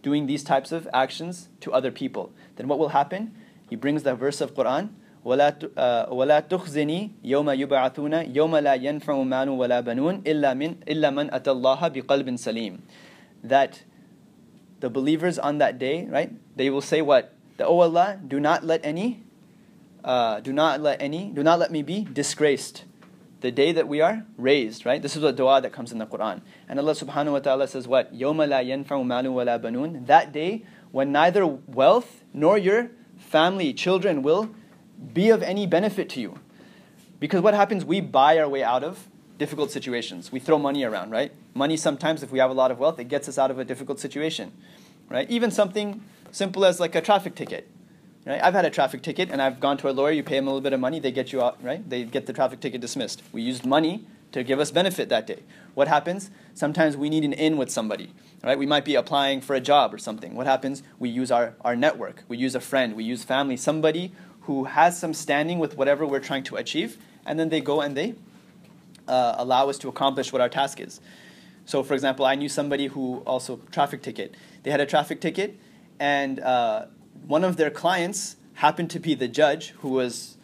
[0.02, 2.32] doing these types of actions to other people.
[2.58, 3.34] Then what will happen?
[3.70, 4.90] He brings the verse of Quran
[5.25, 5.53] ولا
[6.11, 11.51] ولا تخزني يوم يبعثون يوم لا ينفع مال ولا بنون إلا من إلا من أتى
[11.51, 12.81] الله بقلب سليم
[13.45, 13.85] that
[14.81, 18.65] the believers on that day right they will say what that oh Allah do not
[18.65, 19.23] let any
[20.05, 22.85] uh, do not let any do not let me be disgraced
[23.41, 26.07] the day that we are raised right this is a dua that comes in the
[26.07, 30.33] Quran and Allah subhanahu wa ta'ala says what يوم لا ينفع مال ولا بنون that
[30.33, 34.49] day when neither wealth nor your family children will
[35.14, 36.40] be of any benefit to you.
[37.20, 40.32] Because what happens, we buy our way out of difficult situations.
[40.32, 41.32] We throw money around, right?
[41.54, 43.66] Money sometimes, if we have a lot of wealth, it gets us out of a
[43.66, 44.52] difficult situation,
[45.10, 45.30] right?
[45.30, 47.70] Even something simple as like a traffic ticket,
[48.26, 48.42] right?
[48.44, 50.50] I've had a traffic ticket and I've gone to a lawyer, you pay them a
[50.50, 51.88] little bit of money, they get you out, right?
[51.90, 53.24] They get the traffic ticket dismissed.
[53.32, 55.44] We used money to give us benefit that day.
[55.76, 56.30] What happens?
[56.54, 58.12] Sometimes we need an in with somebody,
[58.44, 58.58] right?
[58.58, 60.36] We might be applying for a job or something.
[60.36, 60.84] What happens?
[61.00, 64.14] We use our, our network, we use a friend, we use family, somebody
[64.46, 67.98] who has some standing with whatever we're trying to achieve, and then they go and
[67.98, 68.16] they
[69.08, 71.02] uh, allow us to accomplish what our task is.
[71.66, 74.36] So, for example, I knew somebody who also traffic ticket.
[74.64, 75.58] They had a traffic ticket,
[76.00, 76.86] and uh,
[77.26, 80.38] one of their clients happened to be the judge who was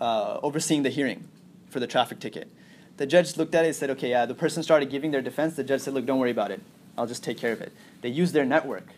[0.00, 1.28] uh, overseeing the hearing
[1.68, 2.50] for the traffic ticket.
[2.96, 5.56] The judge looked at it and said, "Okay, yeah." The person started giving their defense.
[5.56, 6.60] The judge said, "Look, don't worry about it.
[6.96, 8.88] I'll just take care of it." They used their network.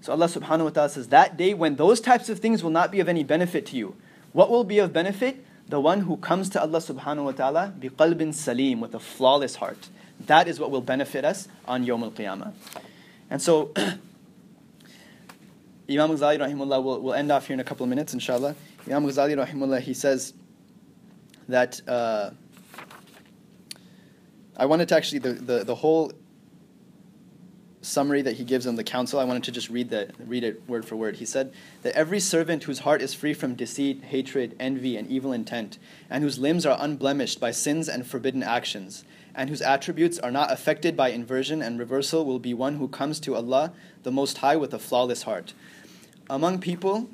[0.00, 2.92] So Allah Subhanahu wa Taala says that day when those types of things will not
[2.92, 3.96] be of any benefit to you,
[4.32, 5.44] what will be of benefit?
[5.68, 9.88] The one who comes to Allah Subhanahu wa Taala biqalbin salim with a flawless heart.
[10.26, 12.52] That is what will benefit us on Yawm al Qiyamah.
[13.30, 14.00] And so, Imam
[16.10, 18.54] Ghazali rahimullah will, we'll end off here in a couple of minutes, inshallah.
[18.86, 20.32] Imam Ghazali rahimullah, he says
[21.48, 22.30] that uh,
[24.56, 26.12] I wanted to actually, the, the, the whole
[27.80, 30.62] summary that he gives on the counsel, I wanted to just read, the, read it
[30.68, 31.16] word for word.
[31.16, 31.52] He said
[31.82, 35.78] that every servant whose heart is free from deceit, hatred, envy, and evil intent,
[36.10, 39.04] and whose limbs are unblemished by sins and forbidden actions,
[39.34, 43.20] and whose attributes are not affected by inversion and reversal will be one who comes
[43.20, 43.72] to Allah
[44.02, 45.54] the Most High with a flawless heart.
[46.28, 47.08] Among people,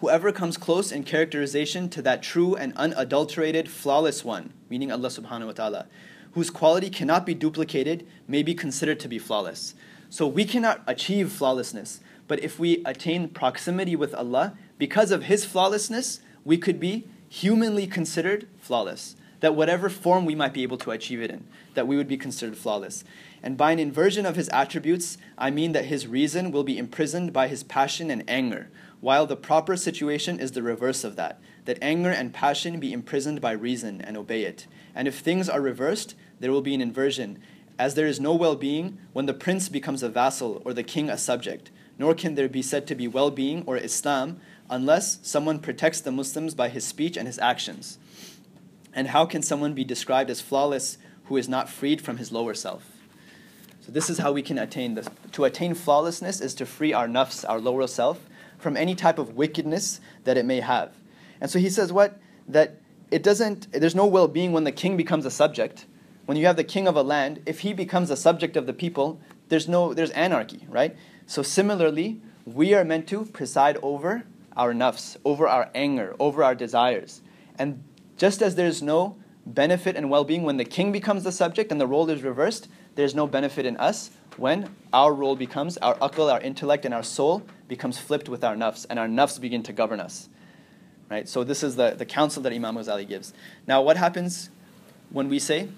[0.00, 5.46] whoever comes close in characterization to that true and unadulterated flawless one, meaning Allah subhanahu
[5.46, 5.86] wa ta'ala,
[6.32, 9.74] whose quality cannot be duplicated, may be considered to be flawless.
[10.10, 15.44] So we cannot achieve flawlessness, but if we attain proximity with Allah, because of His
[15.44, 20.90] flawlessness, we could be humanly considered flawless that whatever form we might be able to
[20.90, 23.04] achieve it in, that we would be considered flawless.
[23.42, 27.32] And by an inversion of his attributes, I mean that his reason will be imprisoned
[27.32, 28.68] by his passion and anger,
[29.00, 33.40] while the proper situation is the reverse of that, that anger and passion be imprisoned
[33.40, 34.66] by reason and obey it.
[34.94, 37.40] And if things are reversed, there will be an inversion,
[37.78, 41.08] as there is no well being when the prince becomes a vassal or the king
[41.08, 45.58] a subject, nor can there be said to be well being or Islam unless someone
[45.58, 47.98] protects the Muslims by his speech and his actions.
[48.92, 52.54] And how can someone be described as flawless who is not freed from his lower
[52.54, 52.84] self?
[53.80, 55.08] So this is how we can attain this.
[55.32, 58.20] To attain flawlessness is to free our nafs, our lower self,
[58.58, 60.92] from any type of wickedness that it may have.
[61.40, 62.18] And so he says what?
[62.46, 62.80] That
[63.10, 65.86] it doesn't there's no well-being when the king becomes a subject.
[66.26, 68.72] When you have the king of a land, if he becomes a subject of the
[68.72, 70.96] people, there's no there's anarchy, right?
[71.26, 74.24] So similarly, we are meant to preside over
[74.56, 77.22] our nafs, over our anger, over our desires.
[77.58, 77.82] And
[78.16, 81.80] just as there's no benefit and well being when the king becomes the subject and
[81.80, 86.32] the role is reversed, there's no benefit in us when our role becomes, our akal,
[86.32, 89.72] our intellect, and our soul becomes flipped with our nafs, and our nafs begin to
[89.72, 90.28] govern us.
[91.10, 91.28] Right?
[91.28, 93.32] So, this is the, the counsel that Imam Ghazali gives.
[93.66, 94.50] Now, what happens
[95.10, 95.68] when we say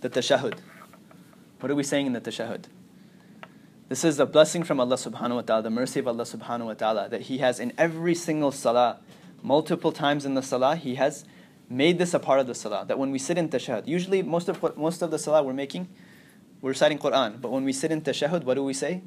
[0.00, 0.58] the tashahud?
[1.60, 2.64] What are we saying in the tashahud?
[3.88, 6.74] This is a blessing from Allah subhanahu wa ta'ala, the mercy of Allah subhanahu wa
[6.74, 8.98] ta'ala, that He has in every single salah,
[9.42, 11.24] multiple times in the salah, He has
[11.68, 12.84] made this a part of the salah.
[12.86, 15.88] That when we sit in tashahud, usually most of most of the salah we're making,
[16.60, 17.40] we're reciting Quran.
[17.40, 19.02] But when we sit in tashahud, what do we say?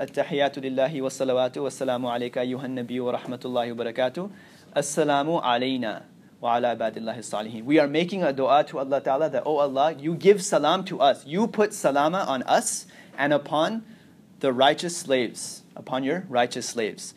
[0.00, 4.30] التحيات لله والصلوات والسلام عليك أيها النبي ورحمة الله وبركاته
[4.76, 6.02] السلام علينا
[6.42, 9.94] وعلى عباد الله الصالحين We are making a dua to Allah Ta'ala that, Oh Allah,
[9.94, 11.24] you give salam to us.
[11.26, 12.86] You put salama on us
[13.16, 13.84] and upon
[14.40, 17.14] the righteous slaves, upon your righteous slaves.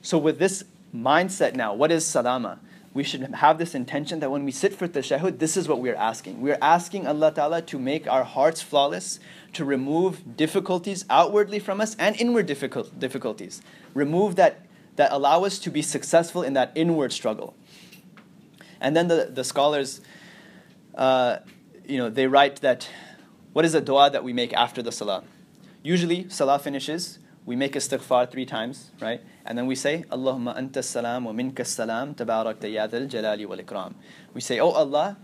[0.00, 0.64] So with this
[0.94, 2.60] mindset now, what is salama?
[2.93, 5.89] We should have this intention that when we sit for tashahud, this is what we
[5.89, 6.41] are asking.
[6.41, 9.19] We are asking Allah Ta'ala to make our hearts flawless,
[9.53, 13.61] to remove difficulties outwardly from us and inward difficult, difficulties.
[13.93, 14.65] Remove that,
[14.95, 17.53] that allow us to be successful in that inward struggle.
[18.81, 20.01] And then the, the scholars,
[20.95, 21.37] uh,
[21.85, 22.89] you know, they write that
[23.53, 25.23] what is a dua that we make after the salah?
[25.83, 27.19] Usually, salah finishes,
[27.49, 29.21] we make istighfar three times, right?
[29.43, 33.57] And then we say, Allahumma anta salam wa minka salam tabarak ya dal jalali wal
[33.57, 33.95] ikram.
[34.35, 35.17] We say, Oh Allah,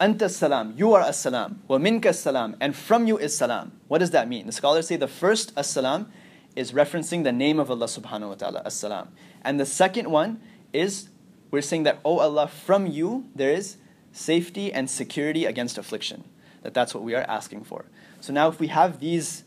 [0.00, 3.72] anta salam, you are as-salam, wa minka salam, and from you is salam.
[3.88, 4.46] What does that mean?
[4.46, 6.06] The scholars say the first as-salam
[6.54, 9.08] is referencing the name of Allah subhanahu wa ta'ala, as-salam.
[9.42, 10.40] And the second one
[10.72, 11.10] is,
[11.50, 13.76] we're saying that, Oh Allah, from you there is
[14.12, 16.24] safety and security against affliction.
[16.62, 17.84] That that's what we are asking for.
[18.22, 19.44] So now if we have these,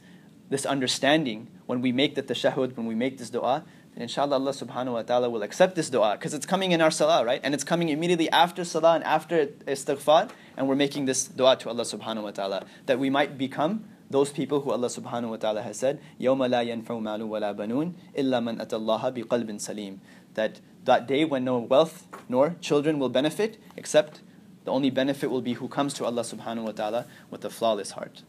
[0.51, 4.52] this understanding, when we make the tashahud, when we make this dua, then inshallah Allah
[4.52, 7.40] subhanahu wa ta'ala will accept this dua because it's coming in our salah, right?
[7.42, 11.68] And it's coming immediately after salah and after istighfar, and we're making this dua to
[11.68, 15.62] Allah subhanahu wa ta'ala that we might become those people who Allah subhanahu wa ta'ala
[15.62, 19.98] has said, يَوْمَ لَا يَنْفَوْ مَالٌ وَلَا بَنُونَ إِلَّا مَنْ أَتَى اللَّهَ بِقَلْبٍ سَلِيمٍ
[20.34, 24.20] That that day when no wealth nor children will benefit except
[24.64, 27.92] The only benefit will be who comes to Allah subhanahu wa ta'ala with a flawless
[27.92, 28.22] heart.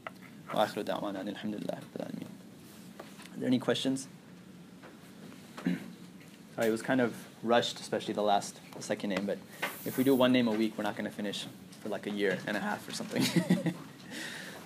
[0.53, 2.38] وآخر دعوانا أن الحمد لله رب العالمين.
[3.44, 4.06] any questions?
[5.64, 9.24] Sorry, it was kind of rushed, especially the last, the second name.
[9.26, 9.38] But
[9.86, 11.46] if we do one name a week, we're not going to finish
[11.82, 13.24] for like a year and a half or something.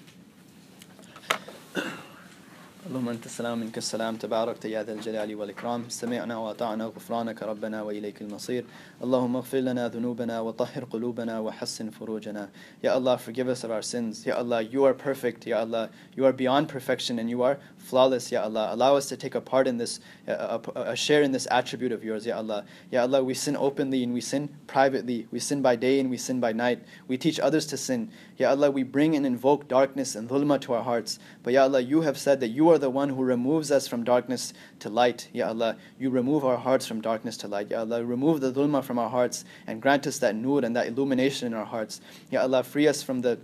[2.86, 8.22] اللهم انت السلام منك السلام تباركت يا ذا الجلال والاكرام سمعنا واطعنا غفرانك ربنا واليك
[8.22, 8.64] المصير
[9.02, 12.48] اللهم اغفر لنا ذنوبنا وطهر قلوبنا وحسن فروجنا
[12.82, 16.24] Ya Allah forgive us of our sins Ya Allah you are perfect Ya Allah you
[16.26, 19.68] are beyond perfection and you are flawless Ya Allah allow us to take a part
[19.68, 23.22] in this a, a, a share in this attribute of yours Ya Allah Ya Allah
[23.22, 26.52] we sin openly and we sin privately we sin by day and we sin by
[26.52, 30.60] night we teach others to sin Ya Allah we bring and invoke darkness and dhulma
[30.62, 33.23] to our hearts but Ya Allah you have said that you are the one who
[33.23, 35.29] removes us from darkness to light.
[35.33, 37.69] Ya Allah, you remove our hearts from darkness to light.
[37.71, 40.87] Ya Allah, remove the dhulma from our hearts and grant us that nur and that
[40.87, 42.01] illumination in our hearts.
[42.31, 43.39] Ya Allah, free us from the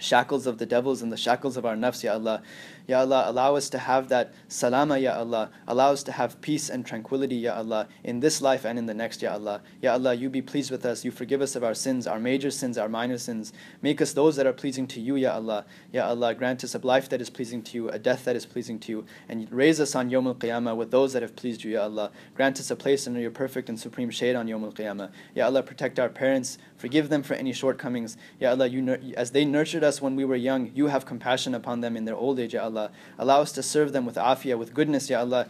[0.00, 2.42] shackles of the devils and the shackles of our nafs, Ya Allah.
[2.88, 5.50] Ya Allah, allow us to have that salama, Ya Allah.
[5.66, 8.94] Allow us to have peace and tranquility, Ya Allah, in this life and in the
[8.94, 9.60] next, Ya Allah.
[9.82, 11.04] Ya Allah, you be pleased with us.
[11.04, 13.52] You forgive us of our sins, our major sins, our minor sins.
[13.82, 15.66] Make us those that are pleasing to you, Ya Allah.
[15.92, 18.46] Ya Allah, grant us a life that is pleasing to you, a death that is
[18.46, 21.72] pleasing to you, and raise us on Yawm al-Qiyamah with those that have pleased you,
[21.72, 22.10] Ya Allah.
[22.34, 25.10] Grant us a place under your perfect and supreme shade on Yawm al-Qiyamah.
[25.34, 28.16] Ya Allah, protect our parents, forgive them for any shortcomings.
[28.40, 31.82] Ya Allah, you, as they nurtured us when we were young, you have compassion upon
[31.82, 32.77] them in their old age, Ya Allah.
[33.18, 35.48] Allow us to serve them with afiyah, with goodness, Ya Allah.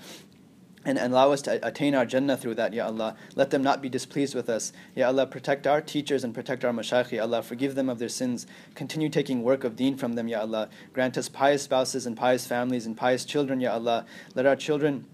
[0.85, 3.17] And, and allow us to attain our Jannah through that, Ya Allah.
[3.35, 4.73] Let them not be displeased with us.
[4.95, 7.43] Ya Allah, protect our teachers and protect our mashayikh, Ya Allah.
[7.43, 8.47] Forgive them of their sins.
[8.75, 10.69] Continue taking work of deen from them, Ya Allah.
[10.95, 14.07] Grant us pious spouses and pious families and pious children, Ya Allah.
[14.35, 15.05] Let our children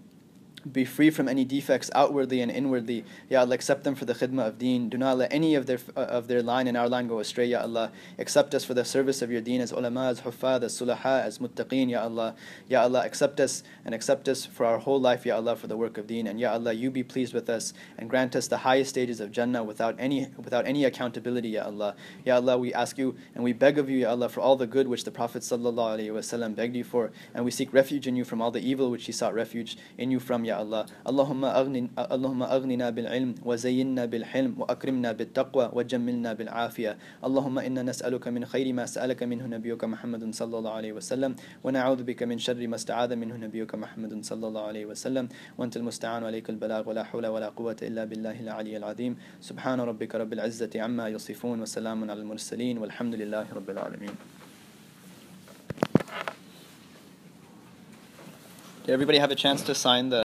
[0.71, 3.05] be free from any defects outwardly and inwardly.
[3.29, 4.89] Ya Allah, accept them for the khidmah of deen.
[4.89, 7.45] Do not let any of their uh, of their line and our line go astray,
[7.45, 7.91] Ya Allah.
[8.17, 11.37] Accept us for the service of your deen as ulama, as huffaz, as sulaha, as
[11.37, 12.35] muttaqeen, Ya Allah.
[12.67, 15.77] Ya Allah, accept us and accept us for our whole life, Ya Allah, for the
[15.77, 16.27] work of deen.
[16.27, 19.31] And Ya Allah, you be pleased with us and grant us the highest stages of
[19.31, 21.95] Jannah without any without any accountability, Ya Allah.
[22.23, 24.67] Ya Allah, we ask you and we beg of you, Ya Allah, for all the
[24.67, 28.15] good which the Prophet sallallahu alaihi wasallam begged you for, and we seek refuge in
[28.15, 30.85] you from all the evil which he sought refuge in you from, Ya Allah.
[31.07, 36.97] اللهم أغن اللهم أغننا بالعلم وزينا بالحلم وأكرمنا بالتقوى وجملنا بالعافية.
[37.25, 41.35] اللهم إنا نسألك من خير ما سألك منه نبيك محمد صلى الله عليه وسلم.
[41.63, 45.29] ونعوذ بك من شر ما استعاذ منه نبيك محمد صلى الله عليه وسلم.
[45.57, 46.89] وأنت المستعان عليك البلاغ.
[46.89, 49.17] ولا حول ولا قوة إلا بالله العلي العظيم.
[49.41, 52.77] سبحان ربك رب العزة عما يصفون وسلام على المرسلين.
[52.77, 54.15] والحمد لله رب العالمين.
[58.85, 60.13] Did everybody have a chance to sign the